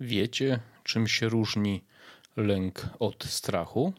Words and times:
Wiecie, 0.00 0.60
czym 0.82 1.08
się 1.08 1.28
różni 1.28 1.84
lęk 2.36 2.88
od 2.98 3.24
strachu? 3.24 3.92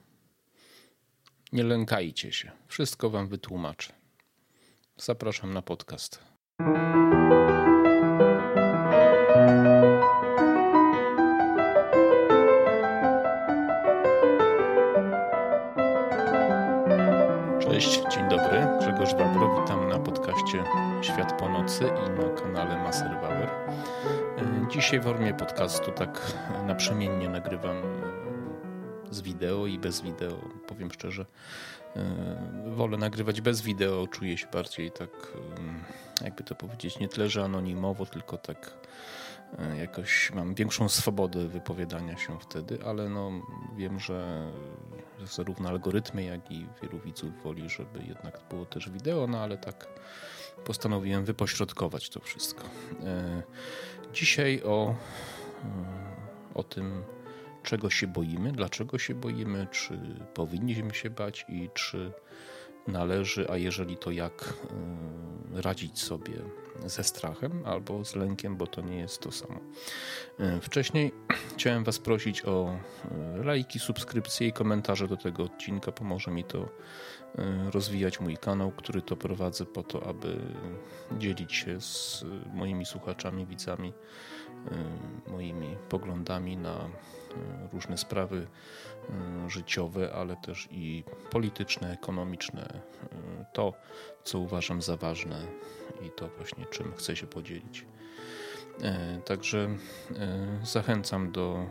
Nie 1.51 1.63
lękajcie 1.63 2.31
się, 2.31 2.51
wszystko 2.67 3.09
wam 3.09 3.27
wytłumaczę. 3.27 3.93
Zapraszam 4.97 5.53
na 5.53 5.61
podcast. 5.61 6.19
Cześć, 17.59 18.01
dzień 18.11 18.29
dobry. 18.29 18.67
Grzegorz 18.79 19.13
Wawro, 19.15 19.61
witam 19.61 19.89
na 19.89 19.99
podcaście 19.99 20.63
Świat 21.17 21.39
po 21.39 21.49
nocy 21.49 21.83
i 21.83 22.09
na 22.09 22.41
kanale 22.41 22.83
Maser 22.83 23.11
Bauer. 23.21 23.49
Dzisiaj 24.69 24.99
w 24.99 25.03
formie 25.03 25.33
podcastu 25.33 25.91
tak 25.91 26.33
naprzemiennie 26.67 27.29
nagrywam 27.29 27.77
e, 27.77 29.13
z 29.13 29.21
wideo 29.21 29.67
i 29.67 29.79
bez 29.79 30.01
wideo. 30.01 30.37
Powiem 30.67 30.91
szczerze, 30.91 31.25
e, 31.95 32.71
wolę 32.75 32.97
nagrywać 32.97 33.41
bez 33.41 33.61
wideo, 33.61 34.07
czuję 34.07 34.37
się 34.37 34.47
bardziej 34.47 34.91
tak, 34.91 35.09
e, 36.21 36.23
jakby 36.23 36.43
to 36.43 36.55
powiedzieć, 36.55 36.99
nie 36.99 37.07
tyle, 37.07 37.29
że 37.29 37.43
anonimowo, 37.43 38.05
tylko 38.05 38.37
tak 38.37 38.77
jakoś 39.79 40.31
mam 40.31 40.55
większą 40.55 40.89
swobodę 40.89 41.47
wypowiadania 41.47 42.17
się 42.17 42.39
wtedy, 42.39 42.79
ale 42.85 43.09
no 43.09 43.31
wiem, 43.75 43.99
że 43.99 44.47
zarówno 45.25 45.69
algorytmy, 45.69 46.23
jak 46.23 46.51
i 46.51 46.67
wielu 46.81 46.99
widzów 46.99 47.43
woli, 47.43 47.69
żeby 47.69 48.03
jednak 48.07 48.39
było 48.49 48.65
też 48.65 48.89
wideo, 48.89 49.27
no 49.27 49.39
ale 49.39 49.57
tak 49.57 49.87
postanowiłem 50.65 51.25
wypośrodkować 51.25 52.09
to 52.09 52.19
wszystko. 52.19 52.63
Dzisiaj 54.13 54.61
o, 54.63 54.95
o 56.53 56.63
tym, 56.63 57.03
czego 57.63 57.89
się 57.89 58.07
boimy, 58.07 58.51
dlaczego 58.51 58.99
się 58.99 59.15
boimy, 59.15 59.67
czy 59.71 59.99
powinniśmy 60.33 60.93
się 60.93 61.09
bać 61.09 61.45
i 61.49 61.69
czy 61.73 62.11
należy, 62.87 63.49
a 63.49 63.57
jeżeli 63.57 63.97
to 63.97 64.11
jak 64.11 64.53
e, 65.53 65.61
radzić 65.61 66.01
sobie 66.01 66.33
ze 66.85 67.03
strachem 67.03 67.63
albo 67.65 68.05
z 68.05 68.15
lękiem, 68.15 68.57
bo 68.57 68.67
to 68.67 68.81
nie 68.81 68.97
jest 68.97 69.21
to 69.21 69.31
samo. 69.31 69.59
E, 70.39 70.61
wcześniej 70.61 71.11
chciałem 71.55 71.83
Was 71.83 71.99
prosić 71.99 72.45
o 72.45 72.77
e, 73.39 73.43
lajki, 73.43 73.79
subskrypcje 73.79 74.47
i 74.47 74.53
komentarze 74.53 75.07
do 75.07 75.17
tego 75.17 75.43
odcinka. 75.43 75.91
Pomoże 75.91 76.31
mi 76.31 76.43
to 76.43 76.69
rozwijać 77.71 78.19
mój 78.19 78.37
kanał, 78.37 78.71
który 78.71 79.01
to 79.01 79.15
prowadzę 79.15 79.65
po 79.65 79.83
to, 79.83 80.07
aby 80.07 80.39
dzielić 81.19 81.53
się 81.53 81.81
z 81.81 82.25
moimi 82.53 82.85
słuchaczami, 82.85 83.45
widzami, 83.45 83.93
moimi 85.27 85.75
poglądami 85.89 86.57
na 86.57 86.89
różne 87.73 87.97
sprawy 87.97 88.47
życiowe, 89.47 90.13
ale 90.13 90.35
też 90.35 90.67
i 90.71 91.03
polityczne, 91.31 91.93
ekonomiczne. 91.93 92.81
To, 93.53 93.73
co 94.23 94.39
uważam 94.39 94.81
za 94.81 94.97
ważne 94.97 95.41
i 96.01 96.09
to 96.11 96.27
właśnie 96.27 96.65
czym 96.65 96.93
chcę 96.93 97.15
się 97.15 97.27
podzielić. 97.27 97.85
Także 99.25 99.69
zachęcam 100.63 101.31
do 101.31 101.65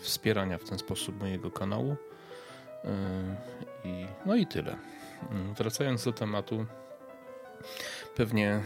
wspierania 0.00 0.58
w 0.58 0.64
ten 0.64 0.78
sposób 0.78 1.20
mojego 1.20 1.50
kanału. 1.50 1.96
No 4.26 4.36
i 4.36 4.46
tyle. 4.46 4.76
Wracając 5.56 6.04
do 6.04 6.12
tematu, 6.12 6.66
pewnie 8.16 8.62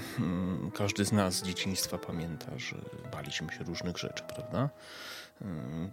każdy 0.74 1.04
z 1.04 1.12
nas 1.12 1.34
z 1.34 1.42
dzieciństwa 1.42 1.98
pamięta, 1.98 2.58
że 2.58 2.76
baliśmy 3.12 3.52
się 3.52 3.64
różnych 3.64 3.96
rzeczy, 3.96 4.22
prawda? 4.34 4.70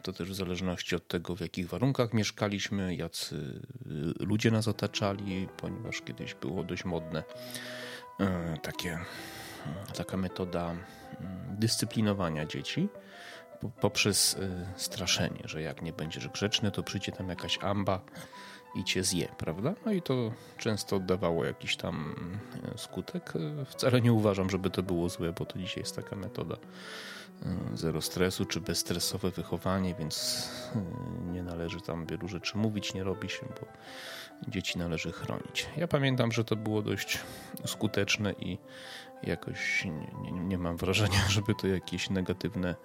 To 0.03 0.13
też 0.13 0.29
w 0.29 0.35
zależności 0.35 0.95
od 0.95 1.07
tego, 1.07 1.35
w 1.35 1.39
jakich 1.39 1.69
warunkach 1.69 2.13
mieszkaliśmy, 2.13 2.95
jacy 2.95 3.35
y, 3.35 4.25
ludzie 4.25 4.51
nas 4.51 4.67
otaczali, 4.67 5.47
ponieważ 5.57 6.01
kiedyś 6.01 6.33
było 6.33 6.63
dość 6.63 6.85
modne 6.85 7.23
y, 8.19 8.25
takie, 8.61 8.99
y, 9.89 9.93
taka 9.97 10.17
metoda 10.17 10.75
dyscyplinowania 11.49 12.45
dzieci 12.45 12.89
poprzez 13.81 14.37
straszenie, 14.75 15.41
że 15.45 15.61
jak 15.61 15.81
nie 15.81 15.93
będziesz 15.93 16.27
grzeczny, 16.27 16.71
to 16.71 16.83
przyjdzie 16.83 17.11
tam 17.11 17.29
jakaś 17.29 17.59
amba 17.61 18.01
i 18.75 18.83
cię 18.83 19.03
zje, 19.03 19.27
prawda? 19.37 19.73
No 19.85 19.91
i 19.91 20.01
to 20.01 20.31
często 20.57 20.99
dawało 20.99 21.45
jakiś 21.45 21.75
tam 21.75 22.15
skutek. 22.75 23.33
Wcale 23.65 24.01
nie 24.01 24.13
uważam, 24.13 24.49
żeby 24.49 24.69
to 24.69 24.83
było 24.83 25.09
złe, 25.09 25.33
bo 25.33 25.45
to 25.45 25.59
dzisiaj 25.59 25.81
jest 25.83 25.95
taka 25.95 26.15
metoda 26.15 26.57
E, 27.45 27.77
zero 27.77 28.01
stresu 28.01 28.45
czy 28.45 28.61
bezstresowe 28.61 29.31
wychowanie, 29.31 29.95
więc 29.95 30.47
e, 30.75 31.31
nie 31.31 31.43
należy 31.43 31.81
tam 31.81 32.05
wielu 32.05 32.27
rzeczy 32.27 32.57
mówić, 32.57 32.93
nie 32.93 33.03
robi 33.03 33.29
się, 33.29 33.45
bo 33.45 33.67
dzieci 34.51 34.79
należy 34.79 35.11
chronić. 35.11 35.67
Ja 35.77 35.87
pamiętam, 35.87 36.31
że 36.31 36.43
to 36.43 36.55
było 36.55 36.81
dość 36.81 37.19
skuteczne 37.65 38.33
i 38.33 38.57
jakoś 39.23 39.85
nie, 39.85 40.31
nie, 40.31 40.31
nie 40.31 40.57
mam 40.57 40.77
wrażenia, 40.77 41.19
żeby 41.29 41.55
to 41.55 41.67
jakieś 41.67 42.09
negatywne 42.09 42.69
e, 42.69 42.75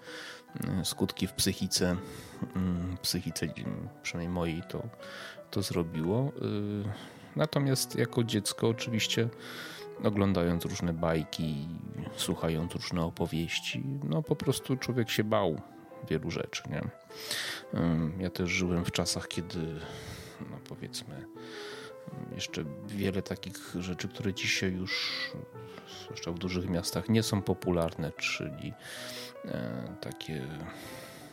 skutki 0.85 1.27
w 1.27 1.33
psychice, 1.33 1.97
mm, 2.57 2.97
psychice 3.03 3.47
przynajmniej 4.03 4.35
mojej 4.35 4.63
to, 4.69 4.83
to 5.51 5.63
zrobiło. 5.63 6.33
Natomiast 7.37 7.97
jako 7.97 8.25
dziecko 8.25 8.69
oczywiście 8.69 9.29
oglądając 10.05 10.65
różne 10.65 10.93
bajki, 10.93 11.69
słuchając 12.17 12.75
różne 12.75 13.03
opowieści, 13.03 13.85
no 14.05 14.23
po 14.23 14.37
prostu 14.37 14.77
człowiek 14.77 15.11
się 15.11 15.25
bał 15.25 15.61
wielu 16.09 16.31
rzeczy. 16.31 16.63
Nie? 16.71 16.83
Ja 18.19 18.31
też 18.31 18.51
żyłem 18.51 18.85
w 18.85 18.93
czasach, 18.93 19.29
kiedy, 19.29 19.81
no 20.41 20.59
powiedzmy, 20.69 21.25
jeszcze 22.35 22.65
wiele 22.87 23.23
takich 23.23 23.75
rzeczy, 23.81 24.09
które 24.09 24.35
dzisiaj 24.35 24.73
już, 24.73 25.13
zwłaszcza 26.05 26.33
w 26.33 26.39
dużych 26.39 26.69
miastach, 26.69 27.09
nie 27.09 27.23
są 27.23 27.43
popularne, 27.43 28.13
czyli 28.13 28.69
e, 28.69 28.73
takie, 30.01 30.47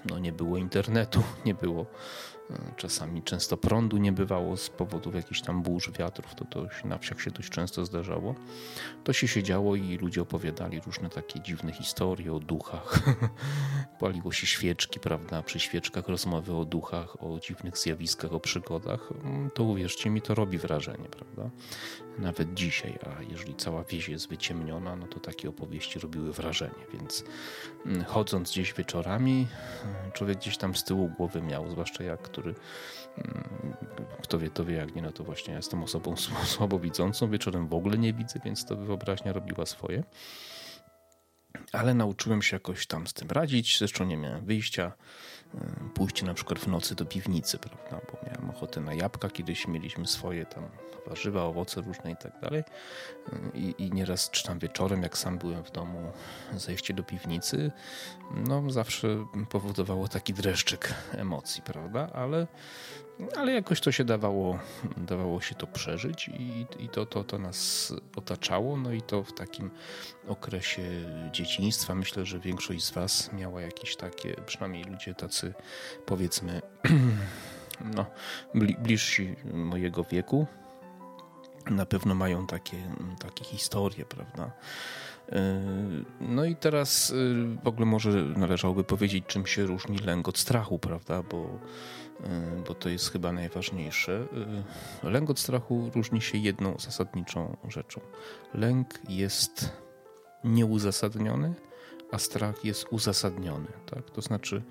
no 0.05 0.19
nie 0.19 0.31
było 0.31 0.57
internetu, 0.57 1.23
nie 1.45 1.53
było 1.53 1.85
Czasami 2.75 3.23
często 3.23 3.57
prądu 3.57 3.97
nie 3.97 4.11
bywało 4.11 4.57
z 4.57 4.69
powodów 4.69 5.15
jakichś 5.15 5.41
tam 5.41 5.63
burz, 5.63 5.91
wiatrów, 5.91 6.35
to, 6.35 6.45
to 6.45 6.67
na 6.83 6.97
wsiach 6.97 7.21
się 7.21 7.31
dość 7.31 7.49
często 7.49 7.85
zdarzało. 7.85 8.35
To 9.03 9.13
się 9.13 9.27
siedziało 9.27 9.75
i 9.75 9.97
ludzie 9.97 10.21
opowiadali 10.21 10.79
różne 10.79 11.09
takie 11.09 11.39
dziwne 11.39 11.71
historie 11.71 12.33
o 12.33 12.39
duchach. 12.39 12.99
Paliło 13.99 14.31
się 14.31 14.47
świeczki, 14.47 14.99
prawda? 14.99 15.41
Przy 15.41 15.59
świeczkach 15.59 16.07
rozmowy 16.07 16.55
o 16.55 16.65
duchach, 16.65 17.23
o 17.23 17.39
dziwnych 17.39 17.77
zjawiskach, 17.77 18.33
o 18.33 18.39
przygodach. 18.39 19.09
To 19.53 19.63
uwierzcie 19.63 20.09
mi, 20.09 20.21
to 20.21 20.35
robi 20.35 20.57
wrażenie, 20.57 21.09
prawda? 21.09 21.49
Nawet 22.17 22.53
dzisiaj, 22.53 22.99
a 23.05 23.21
jeżeli 23.21 23.55
cała 23.55 23.83
wieś 23.83 24.09
jest 24.09 24.29
wyciemniona, 24.29 24.95
no 24.95 25.07
to 25.07 25.19
takie 25.19 25.49
opowieści 25.49 25.99
robiły 25.99 26.33
wrażenie, 26.33 26.85
więc 26.93 27.23
mm, 27.85 28.03
chodząc 28.03 28.51
gdzieś 28.51 28.73
wieczorami, 28.73 29.47
człowiek 30.13 30.37
gdzieś 30.37 30.57
tam 30.57 30.75
z 30.75 30.83
tyłu 30.83 31.09
głowy 31.17 31.41
miał, 31.41 31.71
zwłaszcza 31.71 32.03
jak 32.03 32.21
który 32.21 32.55
mm, 33.17 33.75
kto 34.21 34.39
wie, 34.39 34.49
to 34.49 34.65
wie, 34.65 34.75
jak 34.75 34.95
nie, 34.95 35.01
no 35.01 35.11
to 35.11 35.23
właśnie 35.23 35.51
ja 35.51 35.57
jestem 35.57 35.83
osobą 35.83 36.15
słabowidzącą, 36.55 37.29
wieczorem 37.29 37.67
w 37.67 37.73
ogóle 37.73 37.97
nie 37.97 38.13
widzę, 38.13 38.39
więc 38.45 38.65
to 38.65 38.75
wyobraźnia 38.75 39.33
robiła 39.33 39.65
swoje. 39.65 40.03
Ale 41.71 41.93
nauczyłem 41.93 42.41
się 42.41 42.55
jakoś 42.55 42.87
tam 42.87 43.07
z 43.07 43.13
tym 43.13 43.27
radzić, 43.29 43.79
zresztą 43.79 44.05
nie 44.05 44.17
miałem 44.17 44.45
wyjścia. 44.45 44.91
Y, 45.55 45.89
pójście 45.93 46.25
na 46.25 46.33
przykład 46.33 46.59
w 46.59 46.67
nocy 46.67 46.95
do 46.95 47.05
piwnicy, 47.05 47.59
prawda, 47.59 48.07
bo 48.11 48.29
miałem 48.29 48.49
ochotę 48.49 48.81
na 48.81 48.93
jabłka, 48.93 49.29
kiedyś 49.29 49.67
mieliśmy 49.67 50.07
swoje 50.07 50.45
tam 50.45 50.69
warzywa, 51.07 51.43
owoce 51.43 51.81
różne 51.81 52.11
i 52.11 52.15
tak 52.15 52.39
dalej. 52.41 52.63
I, 53.53 53.75
I 53.77 53.91
nieraz 53.91 54.29
czy 54.29 54.43
tam 54.43 54.59
wieczorem, 54.59 55.03
jak 55.03 55.17
sam 55.17 55.37
byłem 55.37 55.63
w 55.63 55.71
domu, 55.71 56.11
zejście 56.53 56.93
do 56.93 57.03
piwnicy, 57.03 57.71
no 58.31 58.69
zawsze 58.69 59.25
powodowało 59.49 60.07
taki 60.07 60.33
dreszczyk 60.33 60.93
emocji, 61.11 61.61
prawda? 61.61 62.09
Ale, 62.13 62.47
ale 63.37 63.53
jakoś 63.53 63.81
to 63.81 63.91
się 63.91 64.03
dawało, 64.03 64.59
dawało 64.97 65.41
się 65.41 65.55
to 65.55 65.67
przeżyć 65.67 66.27
i, 66.27 66.65
i 66.79 66.89
to, 66.89 67.05
to, 67.05 67.23
to 67.23 67.37
nas 67.37 67.93
otaczało. 68.15 68.77
No 68.77 68.91
i 68.91 69.01
to 69.01 69.23
w 69.23 69.33
takim 69.33 69.71
okresie 70.27 70.83
dzieciństwa 71.31 71.95
myślę, 71.95 72.25
że 72.25 72.39
większość 72.39 72.83
z 72.83 72.91
Was 72.91 73.33
miała 73.33 73.61
jakieś 73.61 73.95
takie, 73.95 74.35
przynajmniej 74.45 74.83
ludzie 74.83 75.15
tacy 75.15 75.44
powiedzmy, 76.05 76.61
no, 77.95 78.05
bliżsi 78.55 79.35
mojego 79.53 80.03
wieku, 80.03 80.47
na 81.69 81.85
pewno 81.85 82.15
mają 82.15 82.47
takie, 82.47 82.77
takie 83.19 83.45
historie, 83.45 84.05
prawda? 84.05 84.51
E, 85.31 85.61
no 86.21 86.45
i 86.45 86.55
teraz 86.55 87.11
e, 87.11 87.13
w 87.63 87.67
ogóle 87.67 87.85
może 87.85 88.09
należałoby 88.23 88.83
powiedzieć, 88.83 89.23
czym 89.27 89.45
się 89.45 89.65
różni 89.65 89.97
lęk 89.97 90.27
od 90.27 90.37
strachu, 90.37 90.79
prawda? 90.79 91.23
Bo, 91.23 91.59
e, 92.23 92.63
bo 92.67 92.73
to 92.73 92.89
jest 92.89 93.11
chyba 93.11 93.31
najważniejsze. 93.31 94.25
Lęk 95.03 95.29
od 95.29 95.39
strachu 95.39 95.91
różni 95.95 96.21
się 96.21 96.37
jedną 96.37 96.75
zasadniczą 96.79 97.57
rzeczą. 97.69 98.01
Lęk 98.53 98.99
jest 99.09 99.71
nieuzasadniony, 100.43 101.53
a 102.11 102.17
strach 102.17 102.65
jest 102.65 102.85
uzasadniony. 102.91 103.67
Tak? 103.85 104.11
To 104.11 104.21
znaczy, 104.21 104.61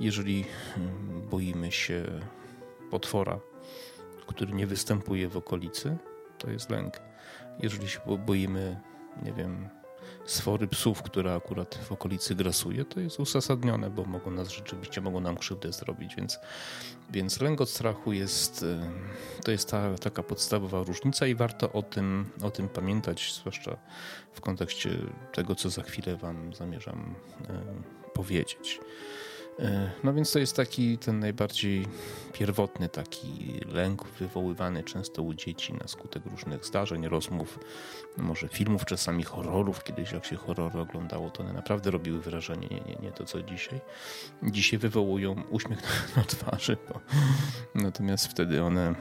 jeżeli 0.00 0.44
mm, 0.76 1.28
boimy 1.28 1.72
się 1.72 2.04
potwora, 2.90 3.40
który 4.26 4.52
nie 4.52 4.66
występuje 4.66 5.28
w 5.28 5.36
okolicy, 5.36 5.96
to 6.38 6.50
jest 6.50 6.70
lęk. 6.70 7.00
Jeżeli 7.62 7.88
się 7.88 8.00
boimy, 8.26 8.80
nie 9.22 9.32
wiem, 9.32 9.68
sfory 10.28 10.68
psów, 10.68 11.02
która 11.02 11.36
akurat 11.36 11.74
w 11.74 11.92
okolicy 11.92 12.34
grasuje, 12.34 12.84
to 12.84 13.00
jest 13.00 13.20
uzasadnione, 13.20 13.90
bo 13.90 14.04
mogą 14.04 14.30
nas 14.30 14.48
rzeczywiście, 14.48 15.00
mogą 15.00 15.20
nam 15.20 15.36
krzywdę 15.36 15.72
zrobić, 15.72 16.16
więc, 16.16 16.38
więc 17.10 17.40
lęk 17.40 17.60
od 17.60 17.70
strachu 17.70 18.12
jest, 18.12 18.64
to 19.44 19.50
jest 19.50 19.70
ta 19.70 19.94
taka 19.94 20.22
podstawowa 20.22 20.82
różnica 20.82 21.26
i 21.26 21.34
warto 21.34 21.72
o 21.72 21.82
tym, 21.82 22.30
o 22.42 22.50
tym 22.50 22.68
pamiętać, 22.68 23.34
zwłaszcza 23.34 23.76
w 24.32 24.40
kontekście 24.40 24.90
tego, 25.32 25.54
co 25.54 25.70
za 25.70 25.82
chwilę 25.82 26.16
Wam 26.16 26.54
zamierzam 26.54 27.14
powiedzieć. 28.14 28.80
E, 29.58 29.90
no 30.04 30.14
więc 30.14 30.32
to 30.32 30.38
jest 30.38 30.56
taki 30.56 30.98
ten 30.98 31.18
najbardziej 31.18 31.86
pierwotny 32.32 32.88
taki 32.88 33.60
lęk 33.66 34.04
wywoływany 34.04 34.84
często 34.84 35.22
u 35.22 35.34
dzieci 35.34 35.74
na 35.74 35.88
skutek 35.88 36.26
różnych 36.26 36.64
zdarzeń, 36.64 37.08
rozmów, 37.08 37.58
może 38.16 38.48
filmów, 38.48 38.84
czasami 38.84 39.22
horrorów. 39.22 39.84
Kiedyś 39.84 40.12
jak 40.12 40.26
się 40.26 40.36
horrory 40.36 40.80
oglądało, 40.80 41.30
to 41.30 41.42
one 41.42 41.52
naprawdę 41.52 41.90
robiły 41.90 42.20
wrażenie, 42.20 42.68
nie, 42.70 42.80
nie, 42.80 42.96
nie 43.02 43.12
to 43.12 43.24
co 43.24 43.42
dzisiaj. 43.42 43.80
Dzisiaj 44.42 44.78
wywołują 44.78 45.42
uśmiech 45.50 45.82
na, 45.82 46.16
na 46.20 46.28
twarzy, 46.28 46.76
bo, 46.88 47.00
natomiast 47.74 48.26
wtedy 48.26 48.62
one 48.62 48.94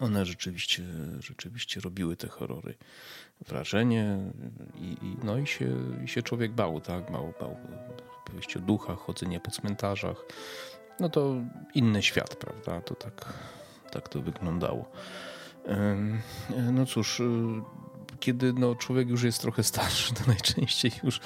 one 0.00 0.26
rzeczywiście, 0.26 0.82
rzeczywiście 1.20 1.80
robiły 1.80 2.16
te 2.16 2.28
horrory 2.28 2.74
wrażenie 3.48 4.18
i, 4.74 4.96
i 5.02 5.16
no 5.24 5.38
i 5.38 5.46
się, 5.46 5.68
i 6.04 6.08
się 6.08 6.22
człowiek 6.22 6.52
bał, 6.52 6.80
tak, 6.80 7.12
bał, 7.12 7.32
bał 7.40 7.56
opowieści 8.26 8.58
o 8.58 8.60
duchach, 8.60 8.98
chodzenie 8.98 9.40
po 9.40 9.50
cmentarzach. 9.50 10.16
No 11.00 11.08
to 11.08 11.34
inny 11.74 12.02
świat, 12.02 12.36
prawda? 12.36 12.80
To 12.80 12.94
tak, 12.94 13.32
tak 13.90 14.08
to 14.08 14.22
wyglądało. 14.22 14.84
No 16.72 16.86
cóż, 16.86 17.20
y, 17.20 17.24
kiedy 18.20 18.52
no, 18.52 18.74
człowiek 18.74 19.08
już 19.08 19.22
jest 19.22 19.40
trochę 19.40 19.62
starszy, 19.62 20.14
to 20.14 20.20
najczęściej 20.32 20.92
już 21.02 21.20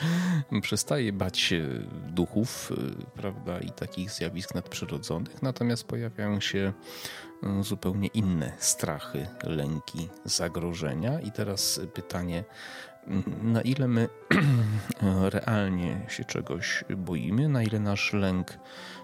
przestaje 0.62 1.12
bać 1.12 1.38
się 1.38 1.68
duchów, 2.08 2.72
y, 2.72 3.06
prawda, 3.14 3.58
i 3.58 3.70
takich 3.70 4.10
zjawisk 4.10 4.54
nadprzyrodzonych, 4.54 5.42
natomiast 5.42 5.84
pojawiają 5.84 6.40
się 6.40 6.72
y, 7.60 7.62
zupełnie 7.62 8.08
inne 8.08 8.52
strachy, 8.58 9.26
lęki, 9.42 10.08
zagrożenia. 10.24 11.20
I 11.20 11.32
teraz 11.32 11.80
pytanie, 11.94 12.44
na 13.42 13.62
ile 13.62 13.88
my 13.88 14.08
realnie 15.36 16.00
się 16.08 16.24
czegoś 16.24 16.84
boimy, 16.96 17.48
na 17.48 17.62
ile 17.62 17.80
nasz 17.80 18.12
lęk 18.12 18.58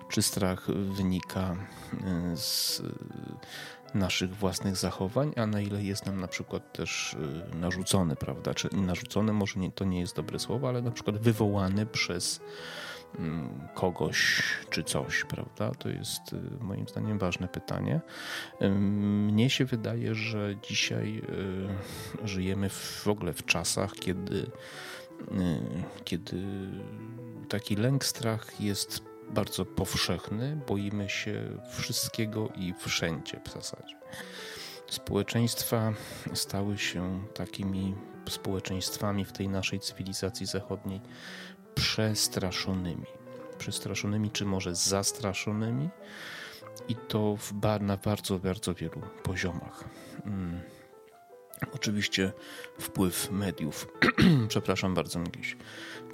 czy 0.08 0.22
strach 0.22 0.66
wynika 0.70 1.56
e, 2.04 2.36
z 2.36 2.82
naszych 3.94 4.36
własnych 4.36 4.76
zachowań, 4.76 5.32
a 5.36 5.46
na 5.46 5.60
ile 5.60 5.82
jest 5.82 6.06
nam 6.06 6.20
na 6.20 6.28
przykład 6.28 6.72
też 6.72 7.16
e, 7.52 7.56
narzucony, 7.56 8.16
prawda? 8.16 8.54
Czy 8.54 8.76
narzucony 8.76 9.32
może 9.32 9.60
nie, 9.60 9.72
to 9.72 9.84
nie 9.84 10.00
jest 10.00 10.16
dobre 10.16 10.38
słowo, 10.38 10.68
ale 10.68 10.82
na 10.82 10.90
przykład 10.90 11.18
wywołany 11.18 11.86
przez 11.86 12.40
kogoś 13.74 14.42
czy 14.70 14.84
coś, 14.84 15.24
prawda? 15.24 15.70
To 15.70 15.88
jest 15.88 16.32
y, 16.32 16.64
moim 16.64 16.88
zdaniem 16.88 17.18
ważne 17.18 17.48
pytanie. 17.48 18.00
Mnie 18.60 19.50
się 19.50 19.64
wydaje, 19.64 20.14
że 20.14 20.54
dzisiaj 20.68 21.22
y, 22.24 22.28
żyjemy 22.28 22.68
w 22.70 23.08
ogóle 23.08 23.32
w 23.32 23.44
czasach, 23.44 23.92
kiedy, 23.92 24.36
y, 24.36 24.46
kiedy 26.04 26.42
taki 27.48 27.76
lęk, 27.76 28.04
strach 28.04 28.60
jest 28.60 29.02
bardzo 29.30 29.64
powszechny, 29.64 30.60
boimy 30.68 31.08
się 31.08 31.58
wszystkiego 31.70 32.48
i 32.56 32.74
wszędzie 32.78 33.40
w 33.44 33.52
zasadzie. 33.52 33.96
Społeczeństwa 34.86 35.92
stały 36.34 36.78
się 36.78 37.24
takimi 37.34 37.94
społeczeństwami 38.30 39.24
w 39.24 39.32
tej 39.32 39.48
naszej 39.48 39.80
cywilizacji 39.80 40.46
zachodniej, 40.46 41.00
przestraszonymi. 41.74 43.06
Przestraszonymi, 43.58 44.30
czy 44.30 44.44
może 44.44 44.74
zastraszonymi, 44.74 45.88
i 46.88 46.96
to 46.96 47.36
w, 47.36 47.52
na 47.80 47.96
bardzo, 47.96 48.38
bardzo 48.38 48.74
wielu 48.74 49.00
poziomach. 49.22 49.84
Hmm. 50.24 50.60
Oczywiście 51.74 52.32
wpływ 52.78 53.30
mediów, 53.30 53.88
przepraszam 54.48 54.94
bardzo, 54.94 55.20
jakieś 55.20 55.56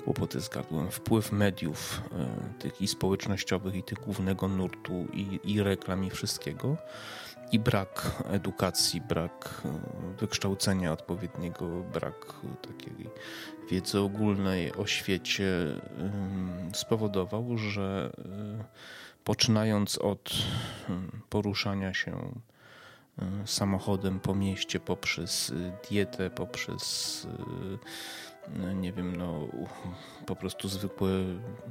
kłopoty 0.05 0.41
z 0.41 0.49
gardłem, 0.49 0.91
wpływ 0.91 1.33
mediów 1.33 2.01
e, 2.13 2.59
tych 2.59 2.81
i 2.81 2.89
społecznościowych, 2.89 3.75
i 3.75 3.83
tych 3.83 3.99
głównego 3.99 4.49
nurtu, 4.49 5.07
i, 5.13 5.41
i 5.45 5.63
reklam, 5.63 6.05
i 6.05 6.11
wszystkiego 6.11 6.77
i 7.53 7.59
brak 7.59 8.23
edukacji, 8.31 9.01
brak 9.01 9.63
e, 9.65 9.71
wykształcenia 10.21 10.93
odpowiedniego, 10.93 11.67
brak 11.93 12.35
takiej 12.63 13.11
wiedzy 13.71 14.01
ogólnej 14.01 14.73
o 14.73 14.87
świecie 14.87 15.51
spowodował, 16.75 17.59
że 17.59 18.13
e, 18.19 18.65
poczynając 19.25 19.99
od 19.99 20.33
poruszania 21.29 21.95
się 21.95 22.41
samochodem 23.45 24.21
po 24.21 24.35
mieście 24.35 24.81
poprzez 24.81 25.53
dietę, 25.91 26.31
poprzez 26.31 27.27
nie 28.75 28.93
wiem, 28.93 29.17
no 29.17 29.49
po 30.27 30.37
prostu 30.37 30.69
zwykłe 30.69 31.11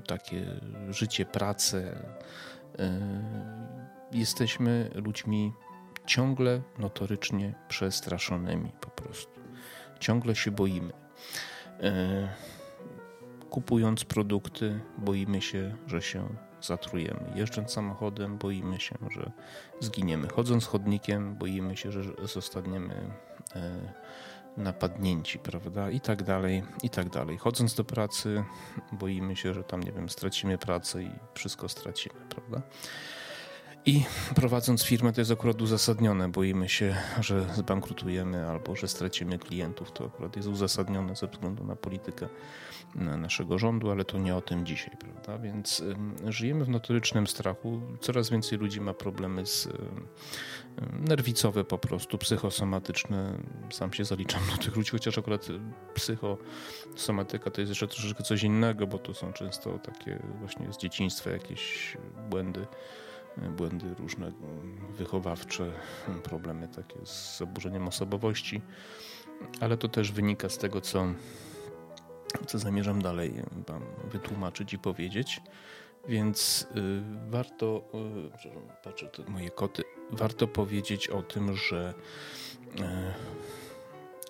takie 0.07 0.45
życie, 0.89 1.25
pracę, 1.25 2.09
jesteśmy 4.11 4.89
ludźmi 4.95 5.53
ciągle 6.05 6.61
notorycznie 6.77 7.53
przestraszonymi 7.67 8.71
po 8.81 8.89
prostu. 8.89 9.41
Ciągle 9.99 10.35
się 10.35 10.51
boimy. 10.51 10.93
E, 11.79 12.27
kupując 13.49 14.05
produkty, 14.05 14.79
boimy 14.97 15.41
się, 15.41 15.75
że 15.87 16.01
się 16.01 16.27
zatrujemy. 16.61 17.31
Jeżdżąc 17.35 17.71
samochodem, 17.71 18.37
boimy 18.37 18.79
się, 18.79 18.95
że 19.11 19.31
zginiemy. 19.79 20.27
Chodząc 20.27 20.65
chodnikiem, 20.65 21.35
boimy 21.35 21.77
się, 21.77 21.91
że 21.91 22.03
zostaniemy 22.23 23.11
e, 23.55 23.93
napadnięci, 24.57 25.39
prawda? 25.39 25.91
I 25.91 25.99
tak 25.99 26.23
dalej, 26.23 26.63
i 26.83 26.89
tak 26.89 27.09
dalej. 27.09 27.37
Chodząc 27.37 27.75
do 27.75 27.83
pracy, 27.83 28.43
boimy 28.91 29.35
się, 29.35 29.53
że 29.53 29.63
tam, 29.63 29.83
nie 29.83 29.91
wiem, 29.91 30.09
stracimy 30.09 30.57
pracę 30.57 31.03
i 31.03 31.11
wszystko 31.33 31.69
stracimy, 31.69 32.19
prawda? 32.29 32.61
I 33.87 34.03
prowadząc 34.35 34.83
firmę 34.83 35.13
to 35.13 35.21
jest 35.21 35.31
akurat 35.31 35.61
uzasadnione. 35.61 36.29
Boimy 36.29 36.69
się, 36.69 36.95
że 37.21 37.45
zbankrutujemy 37.55 38.47
albo 38.47 38.75
że 38.75 38.87
stracimy 38.87 39.39
klientów. 39.39 39.91
To 39.91 40.05
akurat 40.05 40.35
jest 40.35 40.47
uzasadnione 40.47 41.15
ze 41.15 41.27
względu 41.27 41.63
na 41.63 41.75
politykę 41.75 42.27
naszego 42.95 43.59
rządu, 43.59 43.91
ale 43.91 44.05
to 44.05 44.17
nie 44.17 44.35
o 44.35 44.41
tym 44.41 44.65
dzisiaj, 44.65 44.97
prawda? 44.99 45.37
Więc 45.37 45.83
żyjemy 46.27 46.65
w 46.65 46.69
notorycznym 46.69 47.27
strachu. 47.27 47.81
Coraz 48.01 48.29
więcej 48.29 48.57
ludzi 48.57 48.81
ma 48.81 48.93
problemy 48.93 49.45
z 49.45 49.69
nerwicowe 50.91 51.63
po 51.63 51.77
prostu, 51.77 52.17
psychosomatyczne. 52.17 53.37
Sam 53.69 53.93
się 53.93 54.05
zaliczam 54.05 54.41
do 54.51 54.63
tych 54.63 54.75
ludzi, 54.75 54.91
chociaż 54.91 55.17
akurat 55.17 55.47
psychosomatyka 55.93 57.51
to 57.51 57.61
jest 57.61 57.69
jeszcze 57.69 57.87
troszeczkę 57.87 58.23
coś 58.23 58.43
innego, 58.43 58.87
bo 58.87 58.99
to 58.99 59.13
są 59.13 59.33
często 59.33 59.79
takie 59.79 60.19
właśnie 60.39 60.73
z 60.73 60.77
dzieciństwa 60.77 61.29
jakieś 61.29 61.97
błędy 62.29 62.67
błędy 63.57 63.95
różne 63.99 64.31
wychowawcze, 64.97 65.71
problemy 66.23 66.67
takie 66.67 67.05
z 67.05 67.37
zaburzeniem 67.37 67.87
osobowości, 67.87 68.61
ale 69.59 69.77
to 69.77 69.87
też 69.87 70.11
wynika 70.11 70.49
z 70.49 70.57
tego, 70.57 70.81
co, 70.81 71.05
co 72.47 72.59
zamierzam 72.59 73.01
dalej 73.01 73.33
Wam 73.67 73.81
wytłumaczyć 74.11 74.73
i 74.73 74.79
powiedzieć. 74.79 75.41
Więc 76.07 76.67
y, 76.75 77.01
warto, 77.29 77.83
y, 78.45 78.83
patrzę, 78.83 79.07
to 79.07 79.23
moje 79.27 79.49
koty, 79.49 79.83
warto 80.11 80.47
powiedzieć 80.47 81.07
o 81.07 81.21
tym, 81.21 81.55
że 81.55 81.93
y, 82.79 82.83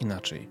inaczej. 0.02 0.50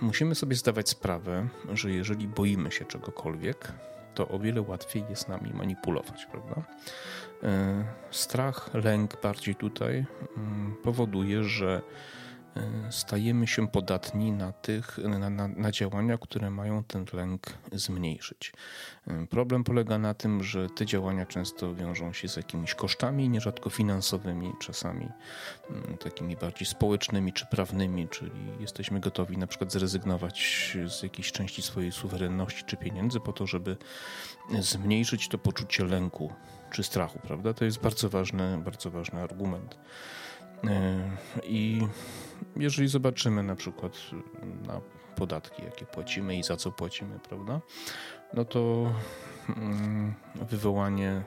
Musimy 0.00 0.34
sobie 0.34 0.56
zdawać 0.56 0.88
sprawę, 0.88 1.48
że 1.72 1.90
jeżeli 1.90 2.28
boimy 2.28 2.70
się 2.72 2.84
czegokolwiek, 2.84 3.72
to 4.18 4.28
o 4.28 4.38
wiele 4.38 4.62
łatwiej 4.62 5.04
jest 5.10 5.28
nami 5.28 5.50
manipulować, 5.54 6.26
prawda? 6.26 6.62
E, 7.42 7.84
strach, 8.10 8.70
lęk 8.74 9.22
bardziej 9.22 9.54
tutaj 9.54 10.06
mm, 10.36 10.76
powoduje, 10.82 11.44
że 11.44 11.82
stajemy 12.90 13.46
się 13.46 13.68
podatni 13.68 14.32
na, 14.32 14.52
tych, 14.52 14.98
na, 14.98 15.30
na, 15.30 15.48
na, 15.48 15.70
działania, 15.72 16.18
które 16.18 16.50
mają 16.50 16.84
ten 16.84 17.04
lęk 17.12 17.46
zmniejszyć. 17.72 18.52
E, 19.06 19.26
problem 19.26 19.64
polega 19.64 19.98
na 19.98 20.14
tym, 20.14 20.42
że 20.42 20.68
te 20.70 20.86
działania 20.86 21.26
często 21.26 21.74
wiążą 21.74 22.12
się 22.12 22.28
z 22.28 22.36
jakimiś 22.36 22.74
kosztami, 22.74 23.28
nierzadko 23.28 23.70
finansowymi, 23.70 24.52
czasami 24.60 25.08
mm, 25.70 25.98
takimi 25.98 26.36
bardziej 26.36 26.66
społecznymi 26.66 27.32
czy 27.32 27.46
prawnymi, 27.46 28.08
czyli 28.08 28.60
jesteśmy 28.60 29.00
gotowi 29.00 29.38
na 29.38 29.46
przykład 29.46 29.72
zrezygnować 29.72 30.76
z 30.88 31.02
jakiejś 31.02 31.32
części 31.32 31.62
swojej 31.62 31.92
suwerenności 31.92 32.64
czy 32.64 32.76
pieniędzy 32.76 33.20
po 33.20 33.32
to, 33.32 33.46
żeby 33.46 33.76
zmniejszyć 34.60 35.28
to 35.28 35.38
poczucie 35.38 35.84
lęku 35.84 36.32
czy 36.70 36.82
strachu, 36.82 37.18
prawda? 37.18 37.54
To 37.54 37.64
jest 37.64 37.80
bardzo 37.80 38.08
ważny, 38.08 38.58
bardzo 38.58 38.90
ważny 38.90 39.20
argument. 39.20 39.78
E, 40.64 41.10
I 41.44 41.86
jeżeli 42.56 42.88
zobaczymy 42.88 43.42
na 43.42 43.56
przykład 43.56 43.92
na 44.66 44.80
podatki, 45.16 45.64
jakie 45.64 45.86
płacimy 45.86 46.36
i 46.36 46.42
za 46.42 46.56
co 46.56 46.72
płacimy, 46.72 47.18
prawda, 47.28 47.60
no 48.34 48.44
to 48.44 48.92
mm, 49.56 50.14
wywołanie 50.34 51.22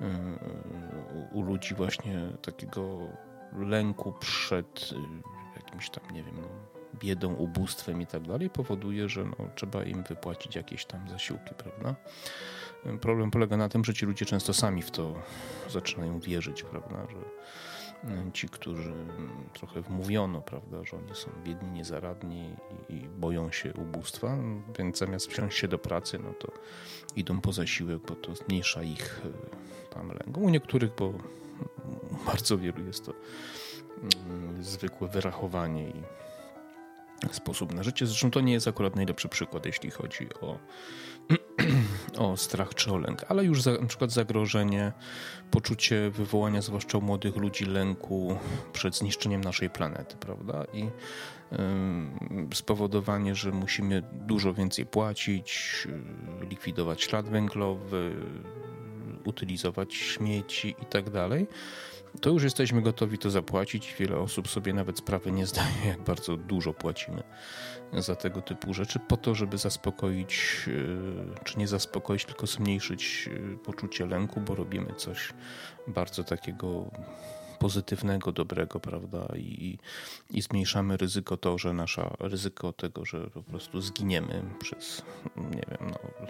e, 0.00 0.06
u 1.32 1.42
ludzi 1.42 1.74
właśnie 1.74 2.28
takiego 2.42 2.98
lęku 3.58 4.12
przed 4.20 4.90
e, 4.92 4.96
jakimś 5.56 5.90
tam, 5.90 6.04
nie 6.12 6.22
wiem, 6.22 6.34
no, 6.36 6.48
biedą, 6.98 7.34
ubóstwem 7.34 8.02
i 8.02 8.06
tak 8.06 8.22
dalej, 8.22 8.50
powoduje, 8.50 9.08
że 9.08 9.24
no, 9.24 9.36
trzeba 9.54 9.84
im 9.84 10.02
wypłacić 10.02 10.56
jakieś 10.56 10.84
tam 10.84 11.08
zasiłki, 11.08 11.54
prawda? 11.54 11.94
Problem 13.00 13.30
polega 13.30 13.56
na 13.56 13.68
tym, 13.68 13.84
że 13.84 13.94
ci 13.94 14.06
ludzie 14.06 14.26
często 14.26 14.54
sami 14.54 14.82
w 14.82 14.90
to 14.90 15.14
zaczynają 15.68 16.20
wierzyć, 16.20 16.62
prawda, 16.62 16.96
że 17.10 17.16
ci, 18.32 18.48
którzy 18.48 18.92
trochę 19.52 19.82
wmówiono, 19.82 20.42
prawda, 20.42 20.84
że 20.84 20.96
oni 20.96 21.14
są 21.14 21.30
biedni, 21.44 21.70
niezaradni 21.70 22.56
i 22.88 23.08
boją 23.18 23.52
się 23.52 23.72
ubóstwa, 23.74 24.36
więc 24.78 24.98
zamiast 24.98 25.30
wziąć 25.30 25.54
się 25.54 25.68
do 25.68 25.78
pracy, 25.78 26.18
no 26.18 26.32
to 26.32 26.52
idą 27.16 27.40
po 27.40 27.52
zasiłek, 27.52 27.98
bo 28.08 28.14
to 28.14 28.34
zmniejsza 28.34 28.82
ich 28.82 29.22
e, 29.24 29.94
tam 29.94 30.08
lęk. 30.08 30.38
U 30.38 30.48
niektórych, 30.48 30.90
bo 30.98 31.12
bardzo 32.26 32.58
wielu 32.58 32.86
jest 32.86 33.06
to 33.06 33.12
mm, 34.02 34.64
zwykłe 34.64 35.08
wyrachowanie 35.08 35.88
i 35.88 36.02
sposób 37.30 37.74
na 37.74 37.82
życie. 37.82 38.06
Zresztą 38.06 38.30
to 38.30 38.40
nie 38.40 38.52
jest 38.52 38.68
akurat 38.68 38.96
najlepszy 38.96 39.28
przykład, 39.28 39.66
jeśli 39.66 39.90
chodzi 39.90 40.28
o, 40.40 40.58
o 42.24 42.36
strach 42.36 42.74
czy 42.74 42.92
o 42.92 42.98
lęk, 42.98 43.24
ale 43.28 43.44
już 43.44 43.62
za, 43.62 43.72
na 43.72 43.86
przykład 43.86 44.12
zagrożenie, 44.12 44.92
poczucie 45.50 46.10
wywołania, 46.10 46.62
zwłaszcza 46.62 46.98
u 46.98 47.00
młodych 47.00 47.36
ludzi, 47.36 47.64
lęku 47.64 48.38
przed 48.72 48.96
zniszczeniem 48.96 49.40
naszej 49.40 49.70
planety, 49.70 50.16
prawda? 50.16 50.64
I 50.72 50.82
y, 50.82 50.88
spowodowanie, 52.54 53.34
że 53.34 53.50
musimy 53.50 54.02
dużo 54.12 54.54
więcej 54.54 54.86
płacić, 54.86 55.86
y, 56.42 56.46
likwidować 56.46 57.02
ślad 57.02 57.28
węglowy, 57.28 58.16
utylizować 59.24 59.94
śmieci 59.94 60.74
i 60.82 60.86
tak 60.86 61.10
dalej 61.10 61.46
to 62.20 62.30
już 62.30 62.42
jesteśmy 62.42 62.82
gotowi 62.82 63.18
to 63.18 63.30
zapłacić. 63.30 63.94
Wiele 63.98 64.18
osób 64.18 64.48
sobie 64.48 64.72
nawet 64.72 64.98
sprawy 64.98 65.32
nie 65.32 65.46
zdaje, 65.46 65.86
jak 65.86 66.00
bardzo 66.00 66.36
dużo 66.36 66.72
płacimy 66.72 67.22
za 67.92 68.16
tego 68.16 68.42
typu 68.42 68.74
rzeczy, 68.74 68.98
po 69.08 69.16
to, 69.16 69.34
żeby 69.34 69.58
zaspokoić, 69.58 70.64
e, 71.40 71.44
czy 71.44 71.58
nie 71.58 71.68
zaspokoić, 71.68 72.24
tylko 72.24 72.46
zmniejszyć 72.46 73.28
e, 73.32 73.56
poczucie 73.56 74.06
lęku, 74.06 74.40
bo 74.40 74.54
robimy 74.54 74.94
coś 74.94 75.32
bardzo 75.88 76.24
takiego 76.24 76.90
pozytywnego, 77.58 78.32
dobrego, 78.32 78.80
prawda? 78.80 79.26
I, 79.36 79.78
I 80.30 80.42
zmniejszamy 80.42 80.96
ryzyko 80.96 81.36
to, 81.36 81.58
że 81.58 81.72
nasza 81.72 82.16
ryzyko 82.20 82.72
tego, 82.72 83.04
że 83.04 83.30
po 83.30 83.42
prostu 83.42 83.80
zginiemy 83.80 84.42
przez, 84.58 85.02
nie 85.36 85.62
wiem, 85.70 85.90
no, 85.90 86.26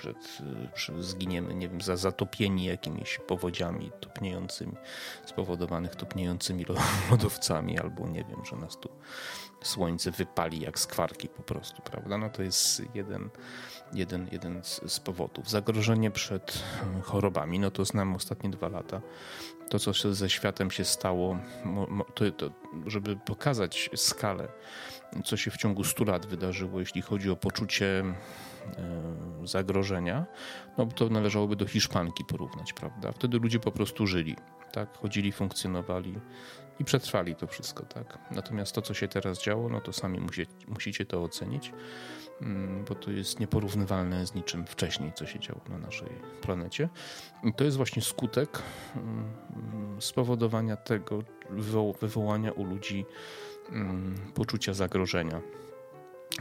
przed, 0.00 0.38
przed 0.74 1.04
zginiemy, 1.04 1.54
nie 1.54 1.68
wiem, 1.68 1.80
za 1.80 1.96
zatopieni 1.96 2.64
jakimiś 2.64 3.18
powodziami 3.26 3.90
topniejącymi, 4.00 4.72
spowodowanych 5.26 5.96
topniejącymi 5.96 6.64
lodowcami, 7.10 7.78
albo 7.78 8.08
nie 8.08 8.24
wiem, 8.24 8.44
że 8.44 8.56
nas 8.56 8.76
tu 8.76 8.88
słońce 9.62 10.10
wypali 10.10 10.60
jak 10.60 10.78
skwarki 10.78 11.28
po 11.28 11.42
prostu, 11.42 11.82
prawda? 11.82 12.18
No 12.18 12.30
to 12.30 12.42
jest 12.42 12.82
jeden, 12.94 13.30
jeden, 13.92 14.28
jeden 14.32 14.60
z, 14.64 15.00
powodów. 15.00 15.50
Zagrożenie 15.50 16.10
przed 16.10 16.62
chorobami, 17.02 17.58
no 17.58 17.70
to 17.70 17.84
znam 17.84 18.14
ostatnie 18.14 18.50
dwa 18.50 18.68
lata. 18.68 19.00
To, 19.68 19.78
co 19.78 19.92
się 19.92 20.14
ze 20.14 20.30
światem 20.30 20.70
się 20.70 20.84
stało, 20.84 21.38
to, 22.14 22.30
to, 22.30 22.50
żeby 22.86 23.16
pokazać 23.16 23.90
skalę, 23.96 24.48
co 25.24 25.36
się 25.36 25.50
w 25.50 25.56
ciągu 25.56 25.84
100 25.84 26.04
lat 26.04 26.26
wydarzyło, 26.26 26.80
jeśli 26.80 27.02
chodzi 27.02 27.30
o 27.30 27.36
poczucie 27.36 28.04
zagrożenia, 29.44 30.26
no 30.78 30.86
to 30.86 31.08
należałoby 31.08 31.56
do 31.56 31.66
Hiszpanki 31.66 32.24
porównać, 32.24 32.72
prawda? 32.72 33.12
Wtedy 33.12 33.38
ludzie 33.38 33.60
po 33.60 33.72
prostu 33.72 34.06
żyli, 34.06 34.36
tak? 34.72 34.98
Chodzili, 34.98 35.32
funkcjonowali 35.32 36.14
i 36.80 36.84
przetrwali 36.84 37.36
to 37.36 37.46
wszystko, 37.46 37.84
tak? 37.84 38.18
Natomiast 38.30 38.74
to, 38.74 38.82
co 38.82 38.94
się 38.94 39.08
teraz 39.08 39.42
działo, 39.42 39.68
no 39.68 39.80
to 39.80 39.92
sami 39.92 40.20
musicie, 40.20 40.52
musicie 40.68 41.06
to 41.06 41.22
ocenić, 41.22 41.72
mm, 42.42 42.84
bo 42.84 42.94
to 42.94 43.10
jest 43.10 43.40
nieporównywalne 43.40 44.26
z 44.26 44.34
niczym 44.34 44.66
wcześniej, 44.66 45.12
co 45.12 45.26
się 45.26 45.38
działo 45.38 45.60
na 45.68 45.78
naszej 45.78 46.08
planecie. 46.40 46.88
I 47.44 47.54
to 47.54 47.64
jest 47.64 47.76
właśnie 47.76 48.02
skutek 48.02 48.62
mm, 48.96 50.00
spowodowania 50.00 50.76
tego, 50.76 51.22
wywołania 52.00 52.52
u 52.52 52.64
ludzi 52.64 53.04
mm, 53.70 54.14
poczucia 54.34 54.74
zagrożenia 54.74 55.40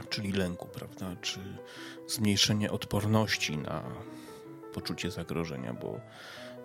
czyli 0.10 0.31
lęku, 0.31 0.67
prawda, 0.67 1.15
czy 1.22 1.39
zmniejszenie 2.08 2.72
odporności 2.72 3.58
na 3.58 3.84
poczucie 4.74 5.12
zagrożenia, 5.12 5.74
bo, 5.74 6.00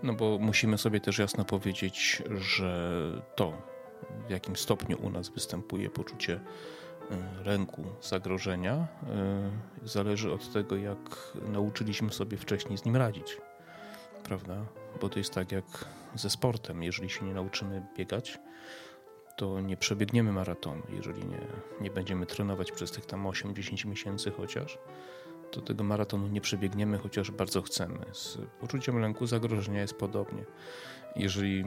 no 0.03 0.13
bo 0.13 0.39
musimy 0.39 0.79
sobie 0.79 1.01
też 1.01 1.19
jasno 1.19 1.45
powiedzieć, 1.45 2.23
że 2.39 3.23
to, 3.37 3.53
w 4.27 4.31
jakim 4.31 4.57
stopniu 4.57 5.07
u 5.07 5.11
nas 5.11 5.29
występuje 5.29 5.91
poczucie 5.91 6.41
e, 7.11 7.45
lęku, 7.45 7.85
zagrożenia, 8.03 8.73
e, 8.73 8.87
zależy 9.85 10.33
od 10.33 10.53
tego, 10.53 10.77
jak 10.77 11.33
nauczyliśmy 11.49 12.13
sobie 12.13 12.37
wcześniej 12.37 12.79
z 12.79 12.85
nim 12.85 12.97
radzić, 12.97 13.37
prawda? 14.25 14.65
Bo 15.01 15.09
to 15.09 15.19
jest 15.19 15.35
tak 15.35 15.53
jak 15.53 15.65
ze 16.15 16.31
sportem. 16.31 16.83
Jeżeli 16.83 17.11
się 17.11 17.25
nie 17.25 17.35
nauczymy 17.35 17.83
biegać, 17.99 18.39
to 19.37 19.61
nie 19.61 19.77
przebiegniemy 19.77 20.33
maratonu, 20.33 20.83
jeżeli 20.89 21.25
nie, 21.25 21.41
nie 21.81 21.91
będziemy 21.91 22.27
trenować 22.27 22.73
przez 22.73 22.93
tych 22.93 23.07
tam 23.07 23.25
8-10 23.25 23.87
miesięcy 23.87 24.31
chociaż, 24.31 24.79
to 25.51 25.61
tego 25.61 25.85
maratonu 25.85 26.29
nie 26.29 26.41
przebiegniemy, 26.41 26.99
chociaż 26.99 27.31
bardzo 27.31 27.63
chcemy. 27.63 28.07
Z 28.13 28.39
poczuciem 28.61 28.99
lęku 28.99 29.27
zagrożenia 29.27 29.81
jest 29.81 29.95
podobnie. 29.95 30.45
Jeżeli, 31.17 31.65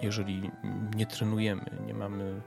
jeżeli 0.00 0.50
nie 0.96 1.06
trenujemy, 1.06 1.64
nie 1.86 1.94
mamy 1.94 2.42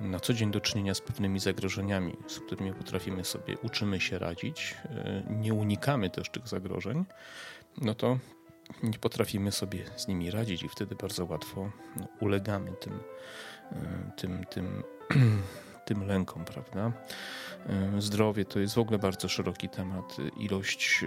na 0.00 0.20
co 0.20 0.34
dzień 0.34 0.50
do 0.50 0.60
czynienia 0.60 0.94
z 0.94 1.00
pewnymi 1.00 1.40
zagrożeniami, 1.40 2.16
z 2.26 2.40
którymi 2.40 2.72
potrafimy 2.72 3.24
sobie, 3.24 3.58
uczymy 3.58 4.00
się 4.00 4.18
radzić, 4.18 4.76
e, 4.84 5.22
nie 5.30 5.54
unikamy 5.54 6.10
też 6.10 6.30
tych 6.30 6.48
zagrożeń, 6.48 7.04
no 7.80 7.94
to 7.94 8.18
nie 8.82 8.98
potrafimy 8.98 9.52
sobie 9.52 9.84
z 9.96 10.08
nimi 10.08 10.30
radzić 10.30 10.62
i 10.62 10.68
wtedy 10.68 10.94
bardzo 10.94 11.24
łatwo 11.24 11.70
no, 11.96 12.06
ulegamy 12.20 12.72
tym 12.72 13.00
tym, 14.16 14.44
tym, 14.50 14.82
tym 15.86 16.06
lękom, 16.06 16.44
prawda? 16.44 16.92
Zdrowie 17.98 18.44
to 18.44 18.58
jest 18.58 18.74
w 18.74 18.78
ogóle 18.78 18.98
bardzo 18.98 19.28
szeroki 19.28 19.68
temat. 19.68 20.16
Ilość 20.36 21.04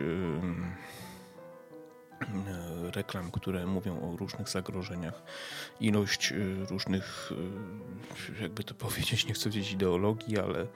reklam, 2.91 3.31
które 3.31 3.65
mówią 3.65 3.99
o 4.01 4.17
różnych 4.17 4.49
zagrożeniach, 4.49 5.23
ilość 5.79 6.33
różnych, 6.69 7.31
jakby 8.41 8.63
to 8.63 8.75
powiedzieć, 8.75 9.27
nie 9.27 9.33
chcę 9.33 9.49
powiedzieć 9.49 9.71
ideologii, 9.71 10.39
ale 10.39 10.67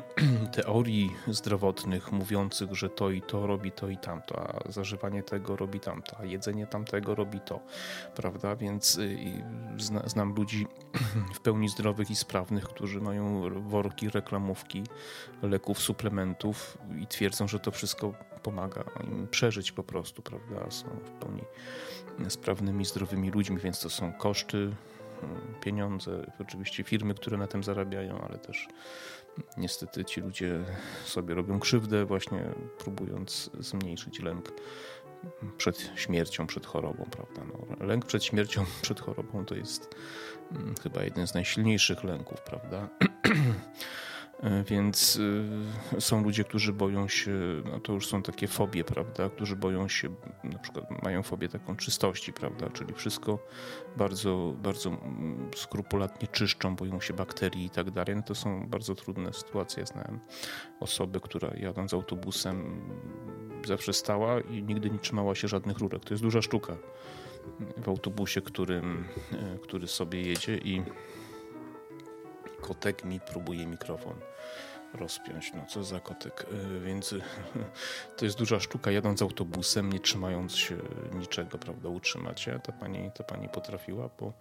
teorii 0.56 1.12
zdrowotnych 1.28 2.12
mówiących, 2.12 2.74
że 2.74 2.90
to 2.90 3.10
i 3.10 3.22
to 3.22 3.46
robi 3.46 3.72
to 3.72 3.88
i 3.88 3.96
tamto, 3.96 4.40
a 4.40 4.72
zażywanie 4.72 5.22
tego 5.22 5.56
robi 5.56 5.80
tamto, 5.80 6.16
a 6.18 6.24
jedzenie 6.24 6.66
tamtego 6.66 7.14
robi 7.14 7.40
to, 7.40 7.60
prawda? 8.14 8.56
Więc 8.56 8.98
y, 8.98 9.18
zna, 9.78 10.02
znam 10.08 10.34
ludzi 10.34 10.66
w 11.34 11.40
pełni 11.40 11.68
zdrowych 11.68 12.10
i 12.10 12.16
sprawnych, 12.16 12.64
którzy 12.64 13.00
mają 13.00 13.42
worki, 13.68 14.08
reklamówki, 14.08 14.82
leków, 15.42 15.78
suplementów 15.78 16.78
i 17.00 17.06
twierdzą, 17.06 17.48
że 17.48 17.60
to 17.60 17.70
wszystko 17.70 18.14
pomaga 18.42 18.84
im 19.04 19.28
przeżyć 19.28 19.72
po 19.72 19.82
prostu, 19.82 20.22
prawda? 20.22 20.70
Są 20.70 20.86
w 20.86 21.10
pełni 21.10 21.42
sprawnymi, 22.28 22.84
zdrowymi 22.84 23.30
ludźmi, 23.30 23.58
więc 23.58 23.80
to 23.80 23.90
są 23.90 24.12
koszty, 24.12 24.70
pieniądze, 25.60 26.26
oczywiście 26.40 26.84
firmy, 26.84 27.14
które 27.14 27.36
na 27.36 27.46
tym 27.46 27.64
zarabiają, 27.64 28.20
ale 28.28 28.38
też 28.38 28.68
niestety 29.56 30.04
ci 30.04 30.20
ludzie 30.20 30.64
sobie 31.04 31.34
robią 31.34 31.60
krzywdę, 31.60 32.04
właśnie 32.04 32.44
próbując 32.78 33.50
zmniejszyć 33.58 34.20
lęk 34.20 34.52
przed 35.58 35.90
śmiercią, 35.96 36.46
przed 36.46 36.66
chorobą, 36.66 37.06
prawda? 37.10 37.42
No, 37.44 37.86
lęk 37.86 38.06
przed 38.06 38.24
śmiercią, 38.24 38.64
przed 38.82 39.00
chorobą 39.00 39.44
to 39.44 39.54
jest 39.54 39.94
mm, 40.52 40.74
chyba 40.82 41.02
jeden 41.02 41.26
z 41.26 41.34
najsilniejszych 41.34 42.04
lęków, 42.04 42.40
prawda? 42.40 42.88
E, 44.42 44.64
więc 44.64 45.16
y, 45.16 46.00
są 46.00 46.22
ludzie, 46.24 46.44
którzy 46.44 46.72
boją 46.72 47.08
się, 47.08 47.32
no 47.72 47.80
to 47.80 47.92
już 47.92 48.06
są 48.06 48.22
takie 48.22 48.48
fobie, 48.48 48.84
prawda, 48.84 49.30
którzy 49.30 49.56
boją 49.56 49.88
się, 49.88 50.08
na 50.44 50.58
przykład 50.58 51.02
mają 51.02 51.22
fobię 51.22 51.48
taką 51.48 51.76
czystości, 51.76 52.32
prawda, 52.32 52.70
czyli 52.70 52.94
wszystko 52.94 53.38
bardzo, 53.96 54.54
bardzo 54.62 54.90
mm, 54.90 55.50
skrupulatnie 55.56 56.28
czyszczą, 56.28 56.76
boją 56.76 57.00
się 57.00 57.14
bakterii 57.14 57.64
i 57.64 57.70
tak 57.70 57.90
dalej. 57.90 58.16
No 58.16 58.22
to 58.22 58.34
są 58.34 58.66
bardzo 58.68 58.94
trudne 58.94 59.32
sytuacje. 59.32 59.80
Ja 59.80 59.86
znałem 59.86 60.20
osobę, 60.80 61.20
która 61.20 61.50
jadąc 61.56 61.94
autobusem 61.94 62.80
zawsze 63.66 63.92
stała 63.92 64.40
i 64.40 64.62
nigdy 64.62 64.90
nie 64.90 64.98
trzymała 64.98 65.34
się 65.34 65.48
żadnych 65.48 65.78
rurek. 65.78 66.04
To 66.04 66.14
jest 66.14 66.22
duża 66.22 66.42
sztuka 66.42 66.76
w 67.76 67.88
autobusie, 67.88 68.40
którym, 68.40 69.04
e, 69.32 69.58
który 69.58 69.86
sobie 69.86 70.22
jedzie 70.22 70.58
i 70.58 70.82
kotek 72.62 73.04
mi 73.04 73.20
próbuje 73.20 73.66
mikrofon 73.66 74.14
rozpiąć. 74.94 75.52
No 75.52 75.66
co 75.68 75.84
za 75.84 76.00
kotek. 76.00 76.46
E, 76.76 76.80
więc 76.80 77.14
to 78.16 78.24
jest 78.24 78.38
duża 78.38 78.60
sztuka 78.60 78.90
jadąc 78.90 79.22
autobusem, 79.22 79.92
nie 79.92 80.00
trzymając 80.00 80.56
się 80.56 80.76
niczego, 81.12 81.58
prawda, 81.58 81.88
utrzymać 81.88 82.40
się. 82.40 82.60
Ta 82.64 82.72
pani, 82.72 83.10
ta 83.14 83.24
pani 83.24 83.48
potrafiła, 83.48 84.10
bo, 84.20 84.32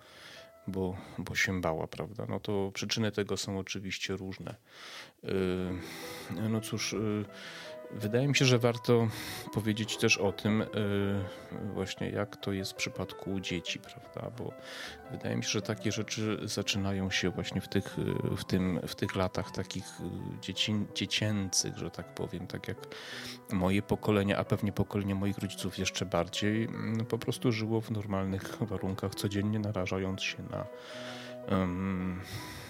bo, 0.68 0.98
bo 1.18 1.36
się 1.36 1.62
bała, 1.62 1.88
prawda. 1.88 2.26
No 2.30 2.40
to 2.40 2.72
przyczyny 2.74 3.12
tego 3.12 3.38
są 3.38 3.60
oczywiście 3.60 4.18
różne. 4.18 4.56
E, 5.24 6.50
no 6.50 6.62
cóż 6.62 6.96
Wydaje 7.94 8.28
mi 8.28 8.36
się, 8.36 8.46
że 8.46 8.60
warto 8.60 9.08
powiedzieć 9.54 9.98
też 9.98 10.18
o 10.18 10.32
tym, 10.32 10.62
y, 10.62 10.66
właśnie 11.74 12.10
jak 12.10 12.38
to 12.38 12.52
jest 12.52 12.72
w 12.72 12.76
przypadku 12.76 13.40
dzieci, 13.40 13.80
prawda? 13.80 14.32
Bo 14.38 14.54
wydaje 15.12 15.36
mi 15.36 15.44
się, 15.44 15.50
że 15.50 15.62
takie 15.62 15.92
rzeczy 15.92 16.40
zaczynają 16.44 17.10
się 17.10 17.30
właśnie 17.30 17.62
w 17.62 17.68
tych, 17.68 18.00
y, 18.00 18.36
w 18.36 18.44
tym, 18.44 18.80
w 18.88 18.96
tych 18.96 19.16
latach 19.16 19.52
takich 19.52 19.86
y, 19.86 20.42
dzieci, 20.42 20.76
dziecięcych, 20.96 21.78
że 21.78 21.92
tak 21.92 22.14
powiem, 22.14 22.48
tak 22.48 22.68
jak 22.68 22.78
moje 23.52 23.82
pokolenie, 23.82 24.38
a 24.38 24.44
pewnie 24.44 24.72
pokolenie 24.72 25.16
moich 25.16 25.38
rodziców 25.38 25.78
jeszcze 25.78 26.06
bardziej, 26.06 26.70
no 26.98 27.06
po 27.06 27.18
prostu 27.18 27.52
żyło 27.52 27.82
w 27.82 27.92
normalnych 27.92 28.58
warunkach 28.62 29.16
codziennie, 29.16 29.60
narażając 29.60 30.24
się 30.24 30.44
na 30.44 30.66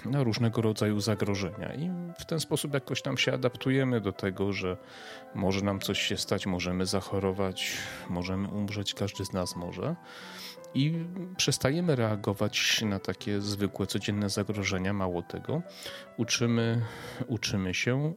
na 0.06 0.24
różnego 0.24 0.62
rodzaju 0.62 1.00
zagrożenia. 1.00 1.74
I 1.74 1.92
w 2.20 2.25
ten 2.25 2.40
sposób 2.40 2.74
jakoś 2.74 3.01
tam 3.01 3.18
się 3.18 3.34
adaptujemy 3.34 4.01
do 4.01 4.12
tego, 4.12 4.54
że 4.54 4.78
może 5.36 5.62
nam 5.62 5.80
coś 5.80 6.01
się 6.01 6.18
stać, 6.18 6.46
możemy 6.46 6.86
zachorować, 6.86 7.78
możemy 8.10 8.48
umrzeć, 8.48 8.94
każdy 8.94 9.25
z 9.25 9.34
nas 9.34 9.56
może. 9.56 9.96
I 10.74 11.06
przestajemy 11.38 11.96
reagować 11.96 12.82
na 12.82 13.00
takie 13.00 13.42
zwykłe, 13.42 13.88
codzienne 13.88 14.30
zagrożenia. 14.30 14.94
Mało 14.94 15.22
tego, 15.22 15.62
uczymy, 16.18 16.82
uczymy 17.28 17.74
się 17.74 18.13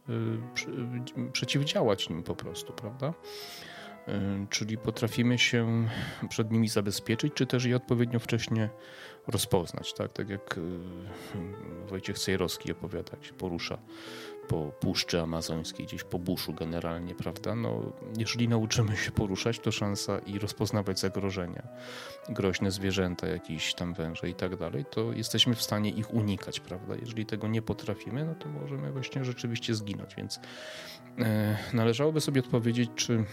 y, 1.19 1.31
przeciwdziałać 1.31 2.09
nim 2.09 2.23
po 2.23 2.35
prostu, 2.35 2.73
prawda? 2.73 3.13
Y, 4.07 4.11
czyli 4.49 4.77
potrafimy 4.77 5.37
się 5.37 5.87
przed 6.29 6.51
nimi 6.51 6.67
zabezpieczyć, 6.67 7.33
czy 7.33 7.45
też 7.45 7.65
je 7.65 7.75
odpowiednio 7.75 8.19
wcześnie 8.19 8.69
rozpoznać. 9.27 9.93
Tak, 9.93 10.13
tak 10.13 10.29
jak 10.29 10.57
y, 10.57 10.61
Wojciech 11.89 12.19
Cejrowski 12.19 12.71
opowiada, 12.71 13.11
jak 13.13 13.25
się 13.25 13.33
porusza 13.33 13.77
po 14.47 14.71
Puszczy 14.79 15.21
Amazońskiej, 15.21 15.85
gdzieś 15.85 16.03
po 16.03 16.19
buszu 16.19 16.53
generalnie, 16.53 17.15
prawda? 17.15 17.55
No, 17.55 17.93
jeżeli 18.17 18.47
nauczymy 18.47 18.97
się 18.97 19.11
poruszać, 19.11 19.59
to 19.59 19.71
szansa 19.71 20.19
i 20.19 20.39
rozpoznawać 20.39 20.99
zagrożenia, 20.99 21.67
groźne 22.29 22.71
zwierzęta, 22.71 23.27
jakieś 23.27 23.73
tam 23.73 23.93
węże 23.93 24.29
i 24.29 24.33
tak 24.33 24.55
dalej, 24.55 24.85
to 24.91 25.13
jesteśmy 25.13 25.55
w 25.55 25.61
stanie 25.61 25.89
ich 25.89 26.13
unikać, 26.13 26.59
prawda? 26.59 26.95
Jeżeli 26.95 27.25
tego 27.25 27.47
nie 27.47 27.61
potrafimy, 27.61 28.25
no 28.25 28.35
to 28.35 28.49
możemy 28.49 28.91
właśnie 28.91 29.25
rzeczywiście 29.25 29.75
zginąć, 29.75 30.15
więc 30.15 30.39
e, 31.19 31.57
należałoby 31.73 32.21
sobie 32.21 32.41
odpowiedzieć, 32.41 32.89
czy 32.95 33.25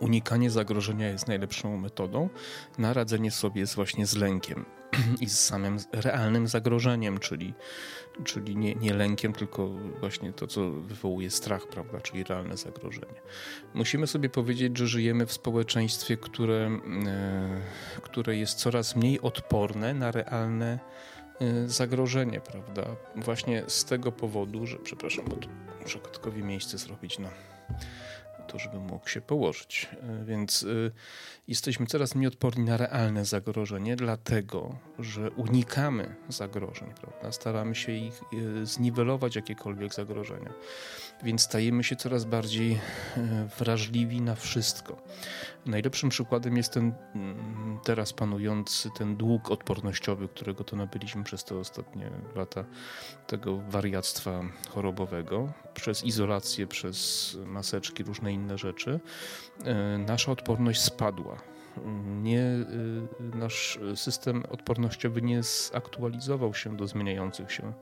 unikanie 0.00 0.50
zagrożenia 0.50 1.08
jest 1.08 1.28
najlepszą 1.28 1.76
metodą 1.76 2.28
na 2.78 2.92
radzenie 2.92 3.30
sobie 3.30 3.66
z 3.66 3.74
właśnie 3.74 4.06
z 4.06 4.16
lękiem 4.16 4.64
i 5.20 5.28
z 5.28 5.40
samym 5.40 5.78
realnym 5.92 6.48
zagrożeniem, 6.48 7.18
czyli, 7.18 7.54
czyli 8.24 8.56
nie, 8.56 8.74
nie 8.74 8.94
lękiem, 8.94 9.32
tylko 9.32 9.68
właśnie 10.00 10.32
to, 10.32 10.46
co 10.46 10.70
wywołuje 10.70 11.30
strach, 11.30 11.66
prawda, 11.66 12.00
czyli 12.00 12.24
realne 12.24 12.56
zagrożenie. 12.56 13.20
Musimy 13.74 14.06
sobie 14.06 14.28
powiedzieć, 14.28 14.78
że 14.78 14.86
żyjemy 14.86 15.26
w 15.26 15.32
społeczeństwie, 15.32 16.16
które, 16.16 16.78
e, 17.06 17.60
które 18.02 18.36
jest 18.36 18.58
coraz 18.58 18.96
mniej 18.96 19.20
odporne 19.20 19.94
na 19.94 20.10
realne 20.10 20.78
e, 21.40 21.68
zagrożenie, 21.68 22.40
prawda? 22.40 22.96
Właśnie 23.16 23.64
z 23.66 23.84
tego 23.84 24.12
powodu, 24.12 24.66
że, 24.66 24.76
przepraszam, 24.76 25.24
bo 25.28 25.36
tu 25.36 25.48
muszę 25.82 25.98
kotkowi 25.98 26.42
miejsce 26.42 26.78
zrobić 26.78 27.18
na 27.18 27.28
to, 28.54 28.58
żeby 28.58 28.78
mógł 28.78 29.08
się 29.08 29.20
położyć. 29.20 29.88
E, 30.02 30.24
więc 30.24 30.62
e, 30.62 30.90
jesteśmy 31.48 31.86
coraz 31.86 32.14
mniej 32.14 32.28
odporni 32.28 32.64
na 32.64 32.76
realne 32.76 33.24
zagrożenie, 33.24 33.96
dlatego 33.96 34.78
że 34.98 35.30
unikamy 35.30 36.16
zagrożeń, 36.28 36.88
prawda? 37.00 37.32
staramy 37.32 37.74
się 37.74 37.92
ich 37.92 38.22
e, 38.22 38.66
zniwelować, 38.66 39.36
jakiekolwiek 39.36 39.94
zagrożenia. 39.94 40.52
Więc 41.22 41.42
stajemy 41.42 41.84
się 41.84 41.96
coraz 41.96 42.24
bardziej 42.24 42.80
wrażliwi 43.58 44.20
na 44.20 44.34
wszystko. 44.34 45.02
Najlepszym 45.66 46.08
przykładem 46.08 46.56
jest 46.56 46.72
ten 46.72 46.92
mm, 47.14 47.78
teraz 47.84 48.12
panujący 48.12 48.90
ten 48.98 49.16
dług 49.16 49.50
odpornościowy, 49.50 50.28
którego 50.28 50.64
to 50.64 50.76
nabyliśmy 50.76 51.24
przez 51.24 51.44
te 51.44 51.56
ostatnie 51.56 52.10
lata 52.34 52.64
tego 53.26 53.56
wariactwa 53.56 54.42
chorobowego, 54.70 55.52
przez 55.74 56.04
izolację, 56.04 56.66
przez 56.66 57.36
maseczki, 57.46 58.02
różne 58.02 58.32
inne 58.32 58.58
rzeczy. 58.58 59.00
E, 59.64 59.98
nasza 59.98 60.32
odporność 60.32 60.80
spadła. 60.80 61.33
Nie, 62.22 62.40
e, 62.40 63.36
nasz 63.36 63.78
system 63.94 64.42
odpornościowy 64.50 65.22
nie 65.22 65.42
zaktualizował 65.42 66.54
się 66.54 66.76
do 66.76 66.86
zmieniających 66.86 67.52
się 67.52 67.72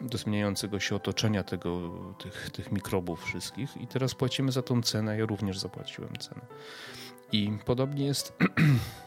do 0.00 0.18
zmieniającego 0.18 0.80
się 0.80 0.96
otoczenia 0.96 1.42
tego, 1.42 1.90
tych, 2.18 2.50
tych 2.50 2.72
mikrobów 2.72 3.24
wszystkich 3.24 3.76
i 3.76 3.86
teraz 3.86 4.14
płacimy 4.14 4.52
za 4.52 4.62
tą 4.62 4.82
cenę. 4.82 5.18
Ja 5.18 5.26
również 5.26 5.58
zapłaciłem 5.58 6.16
cenę. 6.16 6.40
I 7.32 7.58
podobnie 7.64 8.06
jest 8.06 8.32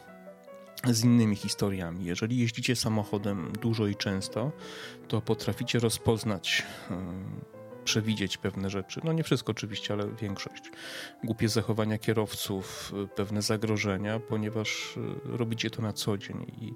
z 0.84 1.04
innymi 1.04 1.36
historiami. 1.36 2.04
Jeżeli 2.04 2.38
jeździcie 2.38 2.76
samochodem 2.76 3.52
dużo 3.60 3.86
i 3.86 3.96
często, 3.96 4.52
to 5.08 5.20
potraficie 5.20 5.78
rozpoznać 5.78 6.66
przewidzieć 7.88 8.36
pewne 8.36 8.70
rzeczy. 8.70 9.00
No 9.04 9.12
nie 9.12 9.22
wszystko 9.22 9.50
oczywiście, 9.50 9.94
ale 9.94 10.08
większość. 10.08 10.62
Głupie 11.24 11.48
zachowania 11.48 11.98
kierowców, 11.98 12.92
pewne 13.16 13.42
zagrożenia, 13.42 14.20
ponieważ 14.20 14.98
e, 15.26 15.36
robicie 15.36 15.70
to 15.70 15.82
na 15.82 15.92
co 15.92 16.18
dzień 16.18 16.46
i, 16.60 16.74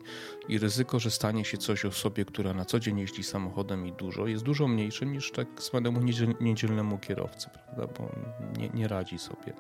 i 0.55 0.59
ryzyko, 0.59 1.01
że 1.01 1.11
stanie 1.11 1.44
się 1.44 1.59
coś 1.59 1.85
osobie, 1.85 2.25
która 2.25 2.55
na 2.55 2.64
co 2.64 2.81
dzień 2.81 2.98
jeździ 2.98 3.22
samochodem 3.22 3.87
i 3.87 3.92
dużo, 3.92 4.27
jest 4.27 4.44
dużo 4.44 4.68
mniejsze 4.68 5.07
niż 5.07 5.33
tak 5.33 5.46
zwanemu 5.62 6.01
niedzielnemu 6.40 6.98
kierowcy, 6.98 7.51
prawda? 7.51 7.94
bo 7.98 8.12
nie, 8.59 8.68
nie 8.68 8.88
radzi 8.88 9.18
sobie 9.18 9.53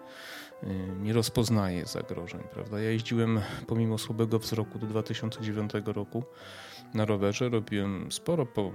nie 1.02 1.12
rozpoznaje 1.12 1.86
zagrożeń, 1.86 2.40
prawda? 2.54 2.80
Ja 2.80 2.90
jeździłem 2.90 3.40
pomimo 3.66 3.98
słabego 3.98 4.38
wzroku 4.38 4.78
do 4.78 4.86
2009 4.86 5.72
roku 5.84 6.24
na 6.94 7.04
rowerze, 7.04 7.48
robiłem 7.48 8.12
sporo, 8.12 8.46
po, 8.46 8.72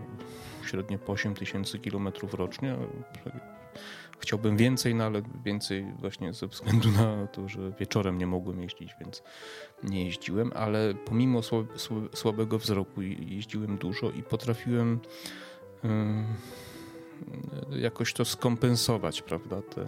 średnio 0.65 0.99
po 0.99 1.11
8 1.11 1.35
tysięcy 1.35 1.79
kilometrów 1.79 2.33
rocznie. 2.33 2.75
Chciałbym 4.19 4.57
więcej, 4.57 4.95
no 4.95 5.03
ale 5.03 5.21
więcej 5.45 5.93
właśnie 5.99 6.33
ze 6.33 6.47
względu 6.47 6.91
na 6.91 7.27
to, 7.27 7.49
że 7.49 7.71
wieczorem 7.79 8.17
nie 8.17 8.27
mogłem 8.27 8.61
jeździć, 8.61 8.95
więc 8.99 9.23
nie 9.83 10.05
jeździłem, 10.05 10.51
ale 10.55 10.93
pomimo 11.05 11.41
słabego 12.13 12.59
wzroku 12.59 13.01
jeździłem 13.01 13.77
dużo 13.77 14.11
i 14.11 14.23
potrafiłem 14.23 14.99
jakoś 17.69 18.13
to 18.13 18.25
skompensować, 18.25 19.21
prawda, 19.21 19.61
Te, 19.61 19.87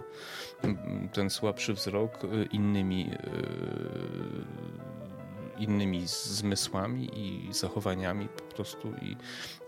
ten 1.12 1.30
słabszy 1.30 1.74
wzrok 1.74 2.24
y, 2.24 2.48
innymi 2.52 3.10
y, 3.12 4.70
innymi 5.60 6.06
zmysłami 6.06 7.10
i 7.14 7.54
zachowaniami 7.54 8.28
po 8.28 8.54
prostu 8.54 8.92
i, 9.02 9.16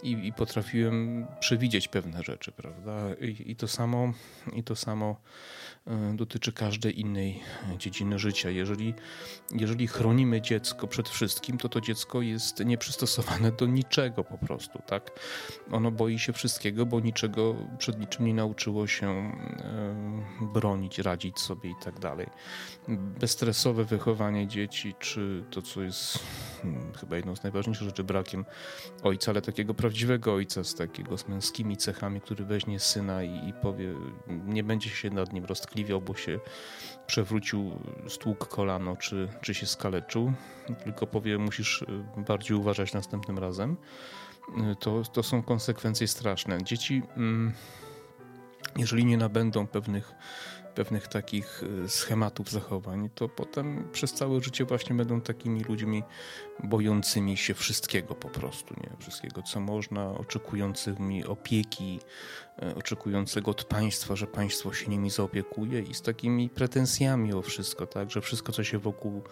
i, 0.09 0.27
i 0.27 0.33
potrafiłem 0.33 1.27
przewidzieć 1.41 1.89
pewne 1.89 2.23
rzeczy, 2.23 2.53
prawda? 2.53 3.15
I, 3.21 3.51
I, 3.51 3.57
to 3.57 3.69
samo, 3.69 4.13
i 4.53 4.63
to 4.63 4.77
samo 4.77 5.17
e, 5.17 5.72
dotyczy 6.15 6.53
każdej 6.53 7.01
innej 7.01 7.41
dziedziny 7.79 8.19
życia. 8.19 8.51
Jeżeli, 8.51 8.95
jeżeli 9.51 9.87
chronimy 9.87 10.41
dziecko 10.41 10.87
przed 10.87 11.09
wszystkim, 11.09 11.59
to 11.59 11.69
to 11.69 11.81
dziecko 11.81 12.23
jest 12.23 12.65
nieprzystosowane 12.65 13.53
do 13.53 13.67
niczego 13.67 14.25
po 14.25 14.39
prostu, 14.39 14.79
tak? 14.87 15.11
Ono 15.71 15.91
boi 15.91 16.19
się 16.19 16.33
wszystkiego, 16.33 16.87
bo 16.87 17.01
niczego 17.01 17.55
przed 17.79 17.99
niczym 18.01 18.27
nie 18.27 18.35
nauczyło 18.35 18.87
się 18.87 19.09
e, 19.09 20.47
bronić, 20.55 20.99
radzić 20.99 21.41
sobie 21.41 21.71
i 21.71 21.75
tak 21.85 22.01
dalej. 22.01 22.27
Bezstresowe 22.89 23.85
wychowanie 23.85 24.49
dzieci, 24.49 24.95
czy 24.99 25.45
to, 25.51 25.63
co 25.63 25.83
jest 25.83 26.19
hmm, 26.63 26.93
chyba 26.93 27.17
jedną 27.17 27.37
z 27.37 27.43
najważniejszych 27.43 27.87
rzeczy, 27.89 28.05
brakiem 28.05 28.45
ojca, 29.03 29.31
ale 29.31 29.43
takiego 29.43 29.75
prawdziwego 29.75 30.35
ojca 30.35 30.65
z 30.65 30.75
takiego 30.75 31.19
z 31.19 31.29
męskimi 31.29 31.77
cechami, 31.77 32.21
który 32.21 32.45
weźmie 32.45 32.81
syna 32.81 33.23
i, 33.23 33.49
i 33.49 33.53
powie, 33.53 33.95
nie 34.29 34.65
będzie 34.65 34.91
się 34.91 35.11
nad 35.11 35.33
nim 35.33 35.45
roztkliwiał, 35.73 36.01
bo 36.01 36.15
się 36.15 36.41
przewrócił, 37.07 37.71
stłuk 38.09 38.49
kolano, 38.49 38.97
czy, 38.97 39.29
czy 39.41 39.55
się 39.55 39.67
skaleczył, 39.67 40.33
tylko 40.85 41.07
powie, 41.07 41.39
musisz 41.39 41.83
y, 41.83 41.87
bardziej 42.17 42.57
uważać 42.57 42.93
następnym 42.93 43.39
razem. 43.39 43.77
Y, 44.73 44.77
to, 44.77 45.03
to 45.13 45.23
są 45.23 45.43
konsekwencje 45.43 46.09
straszne. 46.09 46.65
Dzieci, 46.65 47.03
mm, 47.17 47.53
jeżeli 48.77 49.05
nie 49.05 49.17
nabędą 49.17 49.67
pewnych 49.67 50.15
pewnych 50.75 51.09
takich 51.09 51.63
y, 51.63 51.89
schematów 51.89 52.51
zachowań, 52.51 53.11
to 53.15 53.29
potem 53.29 53.89
przez 53.93 54.13
całe 54.13 54.41
życie 54.41 54.65
właśnie 54.65 54.97
będą 54.97 55.21
takimi 55.21 55.65
ludźmi 55.65 56.03
bojącymi 56.63 57.37
się 57.37 57.55
wszystkiego 57.55 58.15
po 58.15 58.29
prostu, 58.29 58.75
nie? 58.75 58.91
Wszystkiego, 58.99 59.43
co 59.43 59.61
można, 59.61 60.11
oczekującymi 60.11 61.25
opieki, 61.25 62.01
e, 62.63 62.75
oczekującego 62.75 63.51
od 63.51 63.65
państwa, 63.65 64.17
że 64.17 64.27
państwo 64.27 64.73
się 64.73 64.91
nimi 64.91 65.11
zaopiekuje 65.11 65.81
i 65.81 65.95
z 65.95 66.03
takimi 66.03 66.49
pretensjami 66.49 67.33
o 67.33 67.43
wszystko, 67.43 67.87
tak? 67.87 68.11
Że 68.11 68.21
wszystko, 68.21 68.53
co 68.53 68.65
się 68.65 68.79
wokół 68.79 69.23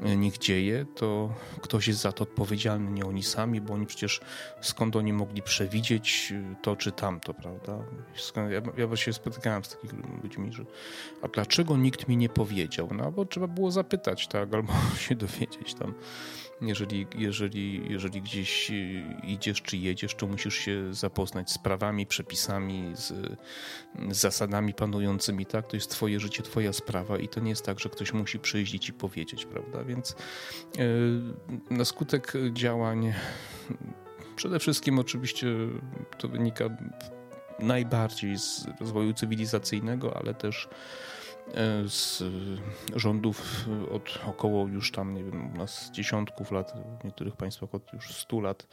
e, 0.00 0.16
nich 0.16 0.38
dzieje, 0.38 0.86
to 0.96 1.34
ktoś 1.60 1.88
jest 1.88 2.00
za 2.00 2.12
to 2.12 2.22
odpowiedzialny, 2.22 2.90
nie 2.90 3.06
oni 3.06 3.22
sami, 3.22 3.60
bo 3.60 3.74
oni 3.74 3.86
przecież 3.86 4.20
skąd 4.60 4.96
oni 4.96 5.12
mogli 5.12 5.42
przewidzieć 5.42 6.32
e, 6.32 6.54
to 6.62 6.76
czy 6.76 6.92
tamto, 6.92 7.34
prawda? 7.34 7.78
Ja, 8.76 8.86
właśnie 8.86 9.12
spotykałem 9.12 9.64
z 9.64 9.68
takimi 9.68 10.02
ludźmi, 10.22 10.52
że 10.52 10.64
a 11.22 11.28
dlaczego 11.28 11.76
nikt 11.76 12.08
mi 12.08 12.16
nie 12.16 12.28
powiedział? 12.28 12.88
No 12.94 13.12
bo 13.12 13.24
trzeba 13.24 13.46
było 13.46 13.70
zapytać, 13.70 14.28
tak? 14.28 14.54
Albo 14.54 14.72
się 15.08 15.14
dowiedzieć 15.14 15.74
tam 15.74 15.94
jeżeli, 16.70 17.06
jeżeli, 17.14 17.92
jeżeli 17.92 18.22
gdzieś 18.22 18.72
idziesz 19.22 19.62
czy 19.62 19.76
jedziesz, 19.76 20.14
to 20.14 20.26
musisz 20.26 20.54
się 20.54 20.94
zapoznać 20.94 21.50
z 21.50 21.58
prawami, 21.58 22.06
przepisami, 22.06 22.92
z, 22.94 23.12
zasadami 24.10 24.74
panującymi, 24.74 25.46
tak? 25.46 25.66
To 25.66 25.76
jest 25.76 25.90
twoje 25.90 26.20
życie, 26.20 26.42
twoja 26.42 26.72
sprawa 26.72 27.18
i 27.18 27.28
to 27.28 27.40
nie 27.40 27.50
jest 27.50 27.64
tak, 27.64 27.80
że 27.80 27.88
ktoś 27.88 28.12
musi 28.12 28.38
przyjść 28.38 28.74
i 28.74 28.80
ci 28.80 28.92
powiedzieć, 28.92 29.46
prawda? 29.46 29.84
Więc 29.84 30.16
yy, 30.78 31.76
na 31.76 31.84
skutek 31.84 32.32
działań 32.52 33.12
przede 34.36 34.58
wszystkim 34.58 34.98
oczywiście 34.98 35.46
to 36.18 36.28
wynika 36.28 36.64
najbardziej 37.58 38.38
z 38.38 38.66
rozwoju 38.80 39.14
cywilizacyjnego, 39.14 40.16
ale 40.16 40.34
też 40.34 40.68
z 41.86 42.22
rządów 42.96 43.66
od 43.90 44.20
około 44.26 44.68
już 44.68 44.92
tam, 44.92 45.14
nie 45.14 45.24
wiem, 45.24 45.54
u 45.54 45.56
nas 45.56 45.90
dziesiątków 45.90 46.52
lat, 46.52 46.72
w 47.00 47.04
niektórych 47.04 47.36
państwach 47.36 47.74
od 47.74 47.92
już 47.92 48.14
stu 48.14 48.40
lat, 48.40 48.66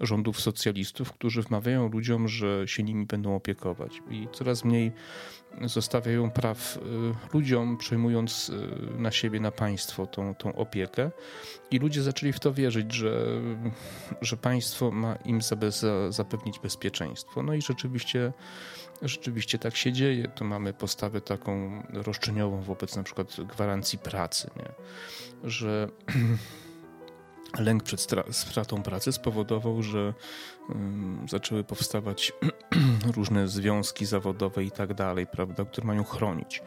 rządów 0.00 0.40
socjalistów, 0.40 1.12
którzy 1.12 1.42
wmawiają 1.42 1.88
ludziom, 1.88 2.28
że 2.28 2.68
się 2.68 2.82
nimi 2.82 3.06
będą 3.06 3.36
opiekować. 3.36 4.02
I 4.10 4.28
coraz 4.32 4.64
mniej 4.64 4.92
zostawiają 5.64 6.30
praw 6.30 6.78
e, 6.78 7.34
ludziom, 7.34 7.76
przejmując 7.76 8.50
e, 8.50 9.00
na 9.00 9.10
siebie, 9.10 9.40
na 9.40 9.50
państwo 9.50 10.06
tą, 10.06 10.34
tą 10.34 10.54
opiekę. 10.54 11.10
I 11.70 11.78
ludzie 11.78 12.02
zaczęli 12.02 12.32
w 12.32 12.40
to 12.40 12.52
wierzyć, 12.52 12.92
że, 12.94 13.26
że 14.20 14.36
państwo 14.36 14.90
ma 14.90 15.16
im 15.16 15.40
zapewnić 16.08 16.58
bezpieczeństwo. 16.58 17.42
No 17.42 17.54
i 17.54 17.62
rzeczywiście 17.62 18.32
Rzeczywiście 19.02 19.58
tak 19.58 19.76
się 19.76 19.92
dzieje. 19.92 20.28
Tu 20.28 20.44
mamy 20.44 20.72
postawę 20.72 21.20
taką 21.20 21.82
roszczeniową 21.92 22.60
wobec 22.60 22.96
na 22.96 23.02
przykład 23.02 23.36
gwarancji 23.40 23.98
pracy, 23.98 24.50
nie? 24.56 24.72
że 25.50 25.88
lęk 27.58 27.82
przed 27.82 28.06
stratą 28.30 28.82
pracy 28.82 29.12
spowodował, 29.12 29.82
że 29.82 30.14
zaczęły 31.28 31.64
powstawać 31.64 32.32
różne 33.16 33.48
związki 33.48 34.06
zawodowe 34.06 34.64
i 34.64 34.70
tak 34.70 34.94
dalej, 34.94 35.26
prawda, 35.26 35.64
które 35.64 35.86
mają 35.86 36.04
chronić 36.04 36.62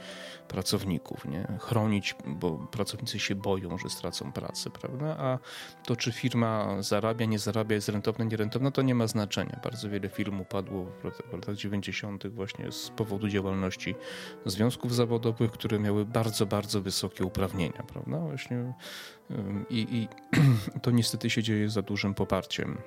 pracowników, 0.47 1.25
nie? 1.25 1.47
Chronić, 1.59 2.15
bo 2.25 2.51
pracownicy 2.51 3.19
się 3.19 3.35
boją, 3.35 3.77
że 3.77 3.89
stracą 3.89 4.31
pracę, 4.31 4.69
prawda? 4.69 5.17
A 5.19 5.39
to, 5.85 5.95
czy 5.95 6.11
firma 6.11 6.81
zarabia, 6.81 7.25
nie 7.25 7.39
zarabia, 7.39 7.75
jest 7.75 7.89
rentowna, 7.89 8.25
nierentowna, 8.25 8.71
to 8.71 8.81
nie 8.81 8.95
ma 8.95 9.07
znaczenia. 9.07 9.59
Bardzo 9.63 9.89
wiele 9.89 10.09
firm 10.09 10.41
upadło 10.41 10.85
w 11.29 11.33
latach 11.33 11.55
90. 11.55 12.27
właśnie 12.27 12.71
z 12.71 12.89
powodu 12.89 13.27
działalności 13.27 13.95
związków 14.45 14.95
zawodowych, 14.95 15.51
które 15.51 15.79
miały 15.79 16.05
bardzo, 16.05 16.45
bardzo 16.45 16.81
wysokie 16.81 17.25
uprawnienia, 17.25 17.83
prawda? 17.87 18.19
Właśnie 18.19 18.73
i, 19.69 19.87
i 19.91 20.07
to 20.83 20.91
niestety 20.91 21.29
się 21.29 21.43
dzieje 21.43 21.69
za 21.69 21.81
dużym 21.81 22.13
poparciem 22.13 22.77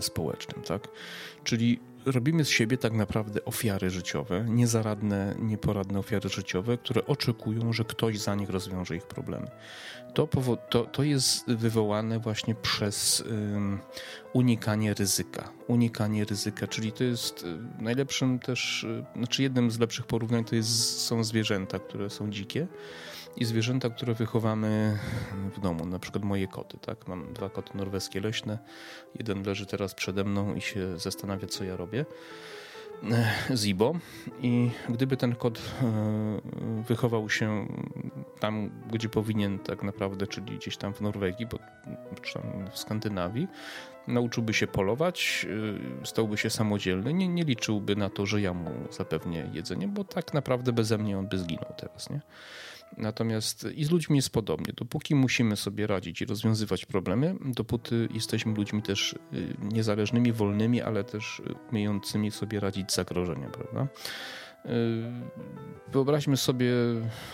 społecznym, 0.00 0.62
tak? 0.62 0.88
Czyli 1.44 1.80
robimy 2.06 2.44
z 2.44 2.48
siebie 2.48 2.78
tak 2.78 2.92
naprawdę 2.92 3.44
ofiary 3.44 3.90
życiowe, 3.90 4.44
niezaradne, 4.48 5.34
nieporadne 5.38 5.98
ofiary 5.98 6.28
życiowe, 6.28 6.78
które 6.78 7.06
oczekują, 7.06 7.72
że 7.72 7.84
ktoś 7.84 8.18
za 8.18 8.34
nich 8.34 8.50
rozwiąże 8.50 8.96
ich 8.96 9.06
problemy. 9.06 9.50
To, 10.14 10.28
to, 10.70 10.84
to 10.84 11.02
jest 11.02 11.46
wywołane 11.46 12.18
właśnie 12.18 12.54
przez 12.54 13.20
um, 13.20 13.78
unikanie 14.32 14.94
ryzyka. 14.94 15.52
Unikanie 15.66 16.24
ryzyka, 16.24 16.66
czyli 16.66 16.92
to 16.92 17.04
jest 17.04 17.42
y, 17.42 17.82
najlepszym 17.82 18.38
też, 18.38 18.84
y, 18.84 19.04
znaczy 19.16 19.42
jednym 19.42 19.70
z 19.70 19.78
lepszych 19.78 20.06
porównań 20.06 20.44
to 20.44 20.56
jest, 20.56 21.00
są 21.00 21.24
zwierzęta, 21.24 21.78
które 21.78 22.10
są 22.10 22.30
dzikie 22.30 22.66
i 23.36 23.44
zwierzęta, 23.44 23.90
które 23.90 24.14
wychowamy 24.14 24.98
w 25.56 25.60
domu, 25.60 25.86
na 25.86 25.98
przykład 25.98 26.24
moje 26.24 26.48
koty. 26.48 26.78
Tak? 26.78 27.08
Mam 27.08 27.32
dwa 27.32 27.50
koty 27.50 27.78
norweskie 27.78 28.20
leśne, 28.20 28.58
jeden 29.18 29.42
leży 29.42 29.66
teraz 29.66 29.94
przede 29.94 30.24
mną 30.24 30.54
i 30.54 30.60
się 30.60 30.98
zastanawia, 30.98 31.48
co 31.48 31.64
ja 31.64 31.76
robię. 31.76 32.04
E, 33.10 33.56
Zibo 33.56 33.94
i 34.42 34.70
gdyby 34.88 35.16
ten 35.16 35.34
kot 35.34 35.58
e, 35.58 36.40
wychował 36.88 37.30
się 37.30 37.66
tam, 38.40 38.70
gdzie 38.92 39.08
powinien 39.08 39.58
tak 39.58 39.82
naprawdę, 39.82 40.26
czyli 40.26 40.56
gdzieś 40.56 40.76
tam 40.76 40.94
w 40.94 41.00
Norwegii, 41.00 41.46
czy 42.22 42.34
tam 42.34 42.70
w 42.70 42.78
Skandynawii, 42.78 43.48
nauczyłby 44.06 44.54
się 44.54 44.66
polować, 44.66 45.46
e, 46.02 46.06
stałby 46.06 46.38
się 46.38 46.50
samodzielny, 46.50 47.14
nie, 47.14 47.28
nie 47.28 47.44
liczyłby 47.44 47.96
na 47.96 48.10
to, 48.10 48.26
że 48.26 48.40
ja 48.40 48.54
mu 48.54 48.70
zapewnię 48.90 49.50
jedzenie, 49.52 49.88
bo 49.88 50.04
tak 50.04 50.34
naprawdę 50.34 50.72
beze 50.72 50.98
mnie 50.98 51.18
on 51.18 51.28
by 51.28 51.38
zginął 51.38 51.74
teraz, 51.76 52.10
nie? 52.10 52.20
Natomiast 52.96 53.66
i 53.74 53.84
z 53.84 53.90
ludźmi 53.90 54.16
jest 54.16 54.30
podobnie. 54.30 54.72
Dopóki 54.76 55.14
musimy 55.14 55.56
sobie 55.56 55.86
radzić 55.86 56.22
i 56.22 56.24
rozwiązywać 56.26 56.86
problemy, 56.86 57.36
dopóty 57.40 58.08
jesteśmy 58.14 58.54
ludźmi 58.54 58.82
też 58.82 59.12
y, 59.12 59.18
niezależnymi, 59.62 60.32
wolnymi, 60.32 60.82
ale 60.82 61.04
też 61.04 61.42
umiejącymi 61.70 62.30
sobie 62.30 62.60
radzić 62.60 62.92
z 62.92 62.94
zagrożeniem, 62.94 63.50
prawda? 63.50 63.88
Y, 64.66 64.68
wyobraźmy 65.92 66.36
sobie 66.36 66.72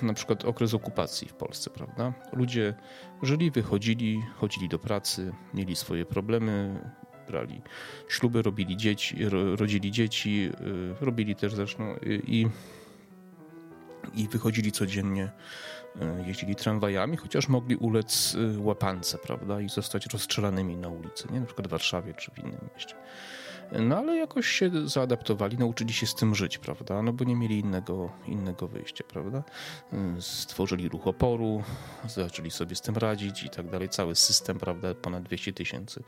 na 0.02 0.14
przykład 0.14 0.44
okres 0.44 0.74
okupacji 0.74 1.28
w 1.28 1.34
Polsce, 1.34 1.70
prawda? 1.70 2.12
Ludzie 2.32 2.74
żyli, 3.22 3.50
wychodzili, 3.50 4.22
chodzili 4.36 4.68
do 4.68 4.78
pracy, 4.78 5.32
mieli 5.54 5.76
swoje 5.76 6.06
problemy, 6.06 6.80
brali 7.26 7.62
śluby, 8.08 8.42
robili 8.42 8.76
dzieci, 8.76 9.16
rodzili 9.56 9.90
dzieci, 9.90 10.50
y, 11.00 11.04
robili 11.04 11.36
też 11.36 11.54
zresztą 11.54 11.96
i 12.26 12.46
i 14.14 14.28
wychodzili 14.28 14.72
codziennie, 14.72 15.32
e, 16.00 16.24
jeździli 16.26 16.56
tramwajami, 16.56 17.16
chociaż 17.16 17.48
mogli 17.48 17.76
ulec 17.76 18.36
e, 18.56 18.60
łapance, 18.60 19.18
prawda, 19.18 19.60
i 19.60 19.68
zostać 19.68 20.06
rozstrzelanymi 20.06 20.76
na 20.76 20.88
ulicy, 20.88 21.28
nie? 21.32 21.40
na 21.40 21.46
przykład 21.46 21.66
w 21.66 21.70
Warszawie 21.70 22.14
czy 22.14 22.30
w 22.30 22.38
innym 22.38 22.68
mieście. 22.74 22.94
No 23.72 23.98
ale 23.98 24.16
jakoś 24.16 24.46
się 24.46 24.70
zaadaptowali, 24.88 25.58
nauczyli 25.58 25.92
się 25.92 26.06
z 26.06 26.14
tym 26.14 26.34
żyć, 26.34 26.58
prawda? 26.58 27.02
No 27.02 27.12
bo 27.12 27.24
nie 27.24 27.36
mieli 27.36 27.58
innego, 27.58 28.12
innego 28.26 28.68
wyjścia, 28.68 29.04
prawda? 29.08 29.42
E, 29.92 30.20
stworzyli 30.20 30.88
ruch 30.88 31.06
oporu, 31.06 31.62
zaczęli 32.08 32.50
sobie 32.50 32.76
z 32.76 32.80
tym 32.80 32.96
radzić 32.96 33.42
i 33.42 33.50
tak 33.50 33.70
dalej. 33.70 33.88
Cały 33.88 34.14
system, 34.14 34.58
prawda? 34.58 34.94
Ponad 34.94 35.22
200 35.22 35.52
tysięcy, 35.52 36.02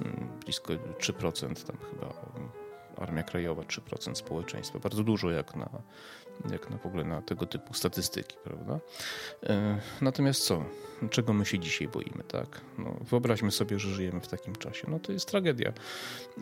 mm, 0.00 0.28
blisko 0.44 0.72
3% 0.98 1.64
tam 1.64 1.76
chyba 1.90 2.14
Armia 3.00 3.22
Krajowa 3.22 3.62
3% 3.62 4.18
społeczeństwa. 4.18 4.78
Bardzo 4.78 5.04
dużo 5.04 5.30
jak 5.30 5.56
na, 5.56 5.68
jak 6.50 6.70
na 6.70 6.78
w 6.78 6.86
ogóle 6.86 7.04
na 7.04 7.22
tego 7.22 7.46
typu 7.46 7.74
statystyki, 7.74 8.36
prawda? 8.44 8.80
E, 9.42 9.78
natomiast 10.00 10.44
co? 10.44 10.64
Czego 11.10 11.32
my 11.32 11.46
się 11.46 11.58
dzisiaj 11.58 11.88
boimy, 11.88 12.24
tak? 12.28 12.60
No, 12.78 12.96
wyobraźmy 13.10 13.50
sobie, 13.50 13.78
że 13.78 13.90
żyjemy 13.90 14.20
w 14.20 14.28
takim 14.28 14.56
czasie. 14.56 14.86
No 14.90 14.98
to 14.98 15.12
jest 15.12 15.28
tragedia. 15.28 15.72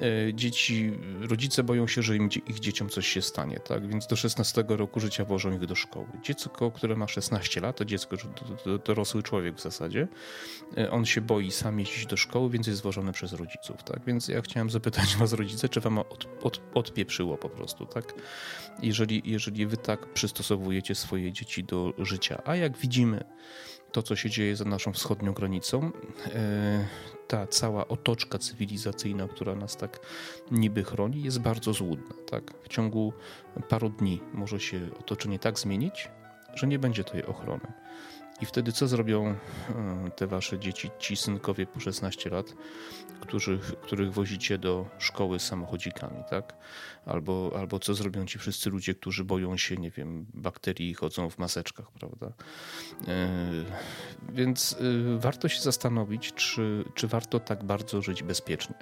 E, 0.00 0.34
dzieci, 0.34 0.92
rodzice 1.20 1.62
boją 1.62 1.86
się, 1.86 2.02
że 2.02 2.16
im, 2.16 2.28
ich 2.46 2.58
dzieciom 2.58 2.88
coś 2.88 3.08
się 3.08 3.22
stanie, 3.22 3.60
tak? 3.60 3.88
Więc 3.88 4.06
do 4.06 4.16
16 4.16 4.64
roku 4.68 5.00
życia 5.00 5.24
wożą 5.24 5.52
ich 5.52 5.66
do 5.66 5.74
szkoły. 5.74 6.06
Dziecko, 6.22 6.70
które 6.70 6.96
ma 6.96 7.08
16 7.08 7.60
lat, 7.60 7.76
to 7.76 7.84
dziecko, 7.84 8.16
dorosły 8.84 9.22
człowiek 9.22 9.54
w 9.56 9.60
zasadzie, 9.60 10.08
e, 10.78 10.90
on 10.90 11.04
się 11.06 11.20
boi 11.20 11.50
sam 11.50 11.80
jeździć 11.80 12.06
do 12.06 12.16
szkoły, 12.16 12.50
więc 12.50 12.66
jest 12.66 12.82
wożony 12.82 13.12
przez 13.12 13.32
rodziców, 13.32 13.84
tak? 13.84 14.04
Więc 14.06 14.28
ja 14.28 14.40
chciałem 14.40 14.70
zapytać 14.70 15.16
was, 15.16 15.32
rodzice, 15.32 15.68
czy 15.68 15.80
wam 15.80 15.98
od, 15.98 16.28
od, 16.42 16.60
odpieprzyło 16.74 17.36
po 17.36 17.48
prostu, 17.48 17.86
tak? 17.86 18.14
Jeżeli, 18.82 19.22
jeżeli 19.24 19.66
wy 19.66 19.76
tak 19.76 20.12
przystosowujecie 20.12 20.94
swoje 20.94 21.32
dzieci 21.32 21.64
do 21.64 21.92
życia. 21.98 22.42
A 22.44 22.56
jak 22.56 22.76
widzimy 22.76 23.24
to, 23.92 24.02
co 24.02 24.16
się 24.16 24.30
dzieje 24.30 24.56
za 24.56 24.64
naszą 24.64 24.92
wschodnią 24.92 25.32
granicą, 25.32 25.90
e, 26.34 26.88
ta 27.28 27.46
cała 27.46 27.88
otoczka 27.88 28.38
cywilizacyjna, 28.38 29.28
która 29.28 29.54
nas 29.54 29.76
tak 29.76 30.00
niby 30.50 30.84
chroni, 30.84 31.22
jest 31.22 31.40
bardzo 31.40 31.72
złudna. 31.72 32.14
Tak? 32.30 32.42
W 32.62 32.68
ciągu 32.68 33.12
paru 33.68 33.88
dni 33.88 34.20
może 34.32 34.60
się 34.60 34.80
otoczenie 35.00 35.38
tak 35.38 35.58
zmienić, 35.58 36.08
że 36.54 36.66
nie 36.66 36.78
będzie 36.78 37.04
tej 37.04 37.26
ochrony. 37.26 37.72
I 38.40 38.46
wtedy 38.46 38.72
co 38.72 38.88
zrobią 38.88 39.26
e, 39.26 40.10
te 40.16 40.26
wasze 40.26 40.58
dzieci, 40.58 40.90
ci 40.98 41.16
synkowie 41.16 41.66
po 41.66 41.80
16 41.80 42.30
lat, 42.30 42.54
których, 43.20 43.80
których 43.80 44.12
wozicie 44.12 44.58
do 44.58 44.86
szkoły 44.98 45.38
samochodzikami, 45.38 46.24
tak? 46.30 46.56
Albo, 47.06 47.52
albo 47.58 47.78
co 47.78 47.94
zrobią 47.94 48.26
ci 48.26 48.38
wszyscy 48.38 48.70
ludzie, 48.70 48.94
którzy 48.94 49.24
boją 49.24 49.56
się, 49.56 49.76
nie 49.76 49.90
wiem, 49.90 50.26
bakterii 50.34 50.90
i 50.90 50.94
chodzą 50.94 51.30
w 51.30 51.38
maseczkach, 51.38 51.90
prawda? 51.92 52.32
E, 53.08 53.28
więc 54.32 54.76
e, 54.80 55.18
warto 55.18 55.48
się 55.48 55.60
zastanowić, 55.60 56.32
czy, 56.32 56.84
czy 56.94 57.08
warto 57.08 57.40
tak 57.40 57.64
bardzo 57.64 58.02
żyć 58.02 58.22
bezpiecznie. 58.22 58.74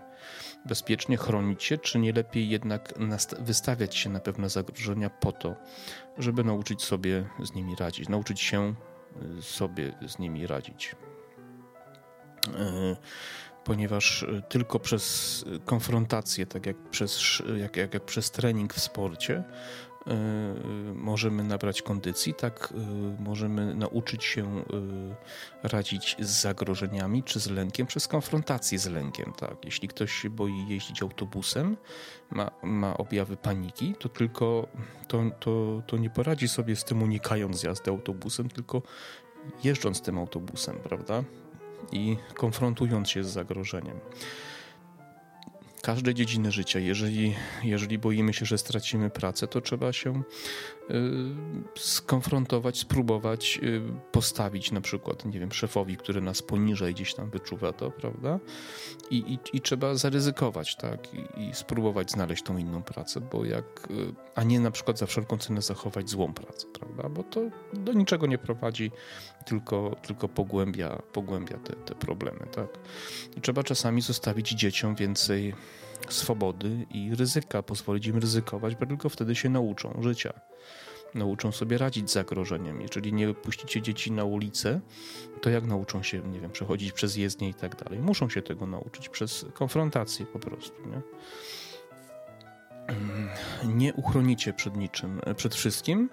Bezpiecznie 0.67 1.17
chronić 1.17 1.65
się, 1.65 1.79
czy 1.79 1.99
nie 1.99 2.13
lepiej 2.13 2.49
jednak 2.49 2.95
wystawiać 3.41 3.97
się 3.97 4.11
na 4.11 4.21
pewne 4.21 4.49
zagrożenia 4.49 5.11
po 5.11 5.33
to, 5.33 5.57
żeby 6.19 6.45
nauczyć 6.45 6.83
sobie 6.83 7.25
z 7.43 7.55
nimi 7.55 7.77
radzić, 7.77 8.09
nauczyć 8.09 8.41
się 8.41 8.75
sobie 9.41 9.93
z 10.09 10.19
nimi 10.19 10.47
radzić. 10.47 10.97
E, 12.59 12.97
ponieważ 13.65 14.27
tylko 14.49 14.81
przez 14.81 15.45
konfrontację, 15.65 16.47
tak 16.47 16.67
jak 16.67 16.77
przez, 16.91 17.43
jak, 17.57 17.77
jak, 17.77 17.95
jak 17.95 18.05
przez 18.05 18.31
trening 18.31 18.75
w 18.75 18.81
sporcie, 18.81 19.35
e, 19.37 19.45
możemy 20.95 21.45
nabrać 21.45 21.83
kondycji, 21.83 22.35
tak 22.35 22.73
e, 22.73 23.23
możemy 23.23 23.75
nauczyć 23.75 24.25
się 24.25 24.65
radzić 25.63 26.17
z 26.21 26.41
zagrożeniami 26.41 27.23
czy 27.23 27.41
z 27.41 27.51
lękiem 27.51 27.87
przez 27.87 28.09
konfrontację 28.09 28.79
z 28.79 28.87
lękiem. 28.87 29.33
Tak? 29.33 29.65
Jeśli 29.65 29.89
ktoś 29.89 30.13
się 30.13 30.31
boi 30.31 30.69
jeździć 30.69 31.03
autobusem, 31.03 31.77
ma, 32.31 32.51
ma 32.63 32.97
objawy 32.97 33.37
paniki, 33.37 33.95
to 33.99 34.09
tylko 34.09 34.67
to, 35.09 35.23
to, 35.41 35.83
to 35.87 35.97
nie 35.97 36.11
poradzi 36.11 36.49
sobie 36.49 36.77
z 36.77 36.85
tym 36.85 37.03
unikając 37.03 37.63
jazdy 37.63 37.91
autobusem, 37.91 38.49
tylko 38.49 38.83
jeżdżąc 39.65 40.03
tym 40.03 40.19
autobusem, 40.19 40.77
prawda? 40.77 41.25
I 41.93 42.17
konfrontując 42.35 43.11
się 43.11 43.25
z 43.25 43.29
zagrożeniem 43.29 44.01
każdej 45.87 46.15
dziedziny 46.15 46.53
życia. 46.53 46.79
Jeżeli, 46.79 47.35
jeżeli 47.65 47.99
boimy 47.99 48.33
się, 48.33 48.47
że 48.47 48.59
stracimy 48.59 49.11
pracę, 49.11 49.47
to 49.47 49.61
trzeba 49.61 49.93
się 49.93 50.23
y, 50.91 50.95
skonfrontować, 51.77 52.79
spróbować 52.79 53.61
y, 53.63 53.83
postawić 54.13 54.73
na 54.73 54.81
przykład, 54.81 55.25
nie 55.25 55.41
wiem, 55.41 55.53
szefowi, 55.53 55.97
który 55.97 56.21
nas 56.21 56.43
poniżej 56.43 56.95
gdzieś 56.95 57.15
tam 57.15 57.31
wyczuwa 57.31 57.73
to, 57.73 57.91
prawda? 57.91 58.39
I, 59.11 59.17
i, 59.17 59.57
i 59.57 59.61
trzeba 59.61 59.95
zaryzykować, 59.95 60.77
tak? 60.77 61.15
I, 61.15 61.49
I, 61.49 61.55
spróbować 61.55 62.11
znaleźć 62.11 62.43
tą 62.43 62.57
inną 62.57 62.83
pracę, 62.83 63.21
bo 63.21 63.45
jak, 63.45 63.89
y, 63.91 64.15
a 64.35 64.43
nie 64.43 64.61
na 64.61 64.71
przykład 64.71 64.99
za 64.99 65.07
wszelką 65.07 65.39
cenę 65.39 65.63
zachować 65.63 66.11
złą 66.11 66.33
pracę, 66.33 66.67
prawda? 66.73 67.09
Bo 67.09 67.23
to 67.23 67.41
do 67.73 67.93
niczego 67.93 68.27
nie 68.27 68.39
prowadzi, 68.39 68.91
tylko, 69.45 69.97
tylko 70.07 70.29
pogłębia, 70.29 71.03
pogłębia 71.13 71.59
te, 71.59 71.73
te 71.73 71.95
problemy, 71.95 72.47
tak? 72.55 72.69
I 73.37 73.41
trzeba 73.41 73.63
czasami 73.63 74.03
zostawić 74.03 74.51
dzieciom 74.51 74.95
więcej 74.95 75.55
swobody 76.09 76.87
i 76.91 77.15
ryzyka, 77.15 77.63
pozwolić 77.63 78.07
im 78.07 78.17
ryzykować, 78.17 78.77
bo 78.77 78.87
tylko 78.87 79.09
wtedy 79.09 79.35
się 79.35 79.49
nauczą 79.49 80.03
życia. 80.03 80.33
Nauczą 81.15 81.53
sobie 81.53 81.79
radzić 81.79 82.11
z 82.11 82.13
zagrożeniem. 82.13 82.81
Jeżeli 82.81 83.13
nie 83.13 83.35
puścicie 83.35 83.83
dzieci 83.83 84.13
na 84.13 84.25
ulicę, 84.25 84.81
to 85.43 85.51
jak 85.51 85.65
nauczą 85.65 86.03
się, 86.03 86.21
nie 86.21 86.41
wiem, 86.41 86.51
przechodzić 86.51 86.93
przez 86.93 87.17
jezdnię 87.17 87.49
i 87.49 87.55
tak 87.55 87.85
dalej? 87.85 87.99
Muszą 87.99 88.29
się 88.29 88.43
tego 88.43 88.67
nauczyć 88.67 89.09
przez 89.09 89.47
konfrontację 89.55 90.27
po 90.27 90.39
prostu, 90.39 90.77
nie? 90.87 91.03
Nie 93.65 93.95
uchronicie 93.95 94.53
przed 94.53 94.77
niczym, 94.77 95.21
przed 95.37 95.55
wszystkim, 95.55 96.11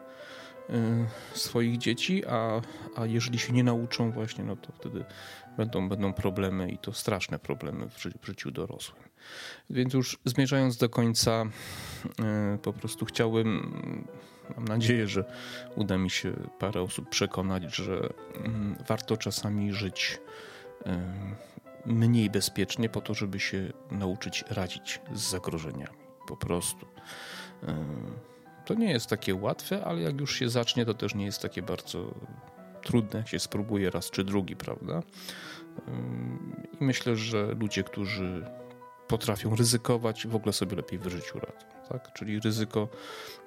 swoich 1.34 1.78
dzieci, 1.78 2.26
a, 2.26 2.62
a 2.96 3.06
jeżeli 3.06 3.40
się 3.40 3.54
nie 3.54 3.64
nauczą 3.64 4.12
właśnie, 4.12 4.44
no 4.44 4.56
to 4.56 4.72
wtedy 4.72 5.06
będą, 5.58 5.90
będą 5.90 6.14
problemy 6.14 6.70
i 6.70 6.78
to 6.78 6.94
straszne 6.94 7.40
problemy 7.40 7.90
w, 7.90 8.02
ży 8.02 8.12
w 8.22 8.26
życiu 8.26 8.52
dorosłym. 8.52 9.04
Więc 9.70 9.94
już 9.94 10.20
zmierzając 10.26 10.78
do 10.78 10.90
końca, 10.90 11.46
y, 12.56 12.58
po 12.58 12.74
prostu 12.74 13.06
chciałbym, 13.06 14.08
mam 14.56 14.66
nadzieję, 14.66 15.08
że 15.08 15.26
uda 15.76 15.98
mi 15.98 16.10
się 16.10 16.34
parę 16.60 16.82
osób 16.82 17.10
przekonać, 17.10 17.76
że 17.76 18.10
mm, 18.36 18.76
warto 18.88 19.18
czasami 19.18 19.74
żyć 19.74 20.20
y, 20.86 20.90
mniej 21.86 22.30
bezpiecznie 22.30 22.90
po 22.90 23.02
to, 23.02 23.14
żeby 23.14 23.40
się 23.40 23.74
nauczyć 23.92 24.44
radzić 24.50 25.02
z 25.14 25.22
zagrożeniami. 25.22 25.98
Po 26.28 26.38
prostu. 26.38 26.86
To 28.66 28.74
nie 28.74 28.92
jest 28.92 29.08
takie 29.08 29.36
łatwe, 29.36 29.86
ale 29.86 30.02
jak 30.02 30.22
już 30.22 30.36
się 30.36 30.50
zacznie, 30.50 30.86
to 30.86 30.94
też 30.94 31.16
nie 31.16 31.26
jest 31.26 31.42
takie 31.42 31.62
bardzo 31.62 32.14
trudne, 32.84 33.20
jak 33.20 33.28
się 33.28 33.40
spróbuje 33.40 33.90
raz 33.90 34.10
czy 34.10 34.24
drugi, 34.24 34.56
prawda? 34.56 35.04
I 36.82 36.84
myślę, 36.84 37.16
że 37.16 37.56
ludzie, 37.60 37.84
którzy 37.84 38.46
potrafią 39.08 39.56
ryzykować, 39.56 40.28
w 40.28 40.36
ogóle 40.36 40.54
sobie 40.54 40.76
lepiej 40.76 41.00
w 41.00 41.08
życiu 41.08 41.40
radzą. 41.40 41.68
Tak? 41.90 42.14
Czyli 42.14 42.40
ryzyko, 42.40 42.88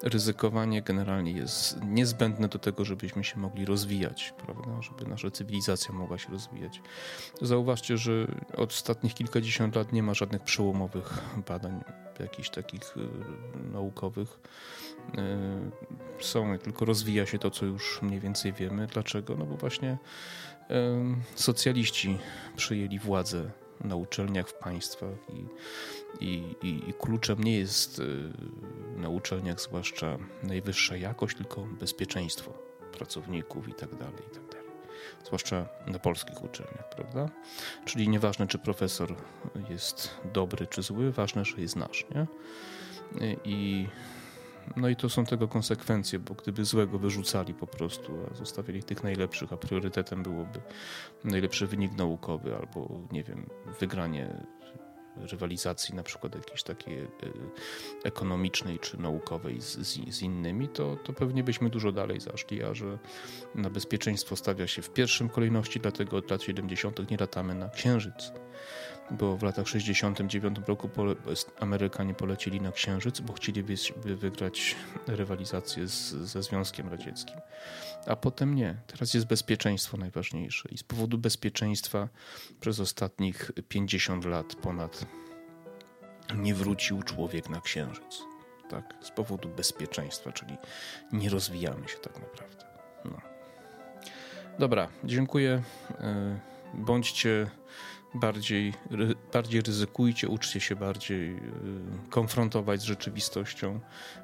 ryzykowanie 0.03 0.81
generalnie 0.81 1.31
jest 1.31 1.83
niezbędne 1.83 2.47
do 2.47 2.59
tego, 2.59 2.85
żebyśmy 2.85 3.23
się 3.23 3.39
mogli 3.39 3.65
rozwijać, 3.65 4.33
prawda? 4.45 4.81
żeby 4.81 5.09
nasza 5.09 5.31
cywilizacja 5.31 5.93
mogła 5.93 6.17
się 6.17 6.31
rozwijać. 6.31 6.81
Zauważcie, 7.41 7.97
że 7.97 8.27
od 8.57 8.69
ostatnich 8.71 9.13
kilkadziesiąt 9.13 9.75
lat 9.75 9.93
nie 9.93 10.03
ma 10.03 10.13
żadnych 10.13 10.43
przełomowych 10.43 11.13
badań, 11.47 11.83
jakichś 12.19 12.49
takich 12.49 12.97
y, 12.97 13.09
naukowych. 13.71 14.39
Y, 16.19 16.23
są, 16.23 16.57
tylko 16.57 16.85
rozwija 16.85 17.25
się 17.25 17.39
to, 17.39 17.51
co 17.51 17.65
już 17.65 18.01
mniej 18.01 18.19
więcej 18.19 18.53
wiemy. 18.53 18.87
Dlaczego? 18.87 19.35
No 19.35 19.45
bo 19.45 19.55
właśnie 19.55 19.97
y, 20.71 20.75
socjaliści 21.35 22.17
przyjęli 22.55 22.99
władzę 22.99 23.51
na 23.83 23.95
uczelniach 23.95 24.49
w 24.49 24.53
państwach 24.53 25.17
i, 25.29 25.45
i, 26.25 26.55
i, 26.67 26.89
i 26.89 26.93
kluczem 26.93 27.43
nie 27.43 27.57
jest 27.57 27.99
y, 27.99 28.31
na 28.97 29.09
uczelniach 29.09 29.61
zwłaszcza 29.61 30.17
najwyższa 30.43 30.95
jakość, 30.95 31.37
tylko 31.37 31.61
bezpieczeństwo 31.61 32.53
pracowników 32.97 33.69
i 33.69 33.73
tak 33.73 33.95
dalej, 33.95 34.23
i 34.31 34.35
tak 34.35 34.49
dalej. 34.49 34.67
Zwłaszcza 35.25 35.67
na 35.87 35.99
polskich 35.99 36.43
uczelniach, 36.43 36.89
prawda? 36.89 37.29
Czyli 37.85 38.09
nieważne, 38.09 38.47
czy 38.47 38.57
profesor 38.57 39.15
jest 39.69 40.09
dobry 40.33 40.67
czy 40.67 40.81
zły, 40.81 41.11
ważne, 41.11 41.45
że 41.45 41.61
jest 41.61 41.75
nasz, 41.75 42.05
nie? 42.15 42.27
I 43.43 43.87
no 44.75 44.89
i 44.89 44.95
to 44.95 45.09
są 45.09 45.25
tego 45.25 45.47
konsekwencje, 45.47 46.19
bo 46.19 46.33
gdyby 46.33 46.65
złego 46.65 46.99
wyrzucali 46.99 47.53
po 47.53 47.67
prostu, 47.67 48.13
a 48.31 48.35
zostawili 48.35 48.83
tych 48.83 49.03
najlepszych, 49.03 49.53
a 49.53 49.57
priorytetem 49.57 50.23
byłoby 50.23 50.61
najlepszy 51.23 51.67
wynik 51.67 51.91
naukowy 51.97 52.55
albo, 52.55 53.01
nie 53.11 53.23
wiem, 53.23 53.49
wygranie 53.79 54.45
rywalizacji 55.17 55.95
na 55.95 56.03
przykład 56.03 56.35
jakiejś 56.35 56.63
takiej 56.63 56.99
y, 56.99 57.07
ekonomicznej 58.03 58.79
czy 58.79 58.97
naukowej 58.97 59.61
z, 59.61 59.77
z, 59.77 60.15
z, 60.15 60.21
innymi, 60.21 60.69
to, 60.69 60.95
to 60.95 61.13
pewnie 61.13 61.43
byśmy 61.43 61.69
dużo 61.69 61.91
dalej 61.91 62.19
zaszli, 62.19 62.63
a 62.63 62.73
że 62.73 62.97
na 63.55 63.69
bezpieczeństwo 63.69 64.35
stawia 64.35 64.67
się 64.67 64.81
w 64.81 64.89
pierwszym 64.89 65.29
kolejności, 65.29 65.79
dlatego 65.79 66.17
od 66.17 66.31
lat 66.31 66.41
70. 66.41 67.11
nie 67.11 67.17
latamy 67.17 67.55
na 67.55 67.69
Księżyc 67.69 68.31
bo 69.11 69.37
w 69.37 69.43
latach 69.43 69.67
69 69.67 70.57
roku 70.67 70.89
Amerykanie 71.59 72.13
polecili 72.13 72.61
na 72.61 72.71
Księżyc, 72.71 73.19
bo 73.19 73.33
chcieli 73.33 73.63
wygrać 74.05 74.75
rywalizację 75.07 75.87
z, 75.87 76.09
ze 76.09 76.43
Związkiem 76.43 76.89
Radzieckim. 76.89 77.37
A 78.07 78.15
potem 78.15 78.55
nie. 78.55 78.75
Teraz 78.87 79.13
jest 79.13 79.27
bezpieczeństwo 79.27 79.97
najważniejsze. 79.97 80.69
I 80.69 80.77
z 80.77 80.83
powodu 80.83 81.17
bezpieczeństwa 81.17 82.09
przez 82.59 82.79
ostatnich 82.79 83.51
50 83.69 84.25
lat 84.25 84.55
ponad 84.55 85.05
nie 86.35 86.53
wrócił 86.53 87.03
człowiek 87.03 87.49
na 87.49 87.61
księżyc. 87.61 88.23
Tak? 88.69 88.93
Z 89.01 89.11
powodu 89.11 89.49
bezpieczeństwa, 89.49 90.31
czyli 90.31 90.57
nie 91.11 91.29
rozwijamy 91.29 91.87
się 91.87 91.97
tak 91.97 92.19
naprawdę. 92.19 92.65
No. 93.05 93.21
Dobra, 94.59 94.87
dziękuję. 95.03 95.63
E, 95.99 96.39
bądźcie 96.73 97.49
bardziej, 98.13 98.73
bardziej 99.33 99.61
ryzykujcie, 99.61 100.27
uczcie 100.27 100.59
się 100.59 100.75
bardziej 100.75 101.31
e, 101.31 101.39
konfrontować 102.09 102.81
z 102.81 102.83
rzeczywistością. 102.83 103.79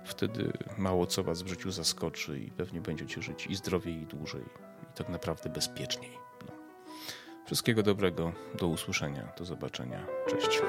Wtedy 0.06 0.54
mało 0.78 1.06
co 1.06 1.24
was 1.24 1.42
w 1.42 1.48
życiu 1.48 1.72
zaskoczy 1.72 2.40
i 2.40 2.52
pewnie 2.52 2.82
będziecie 2.82 3.22
żyć 3.22 3.48
i 3.48 3.56
zdrowiej, 3.56 4.02
i 4.02 4.06
dłużej, 4.06 4.42
i 4.84 4.98
tak 4.98 5.10
naprawdę 5.10 5.50
bezpieczniej. 5.50 6.12
No. 6.46 6.52
Wszystkiego 7.46 7.84
dobrego, 7.84 8.34
do 8.60 8.68
usłyszenia, 8.68 9.34
do 9.38 9.46
zobaczenia. 9.46 10.06
Cześć. 10.30 10.62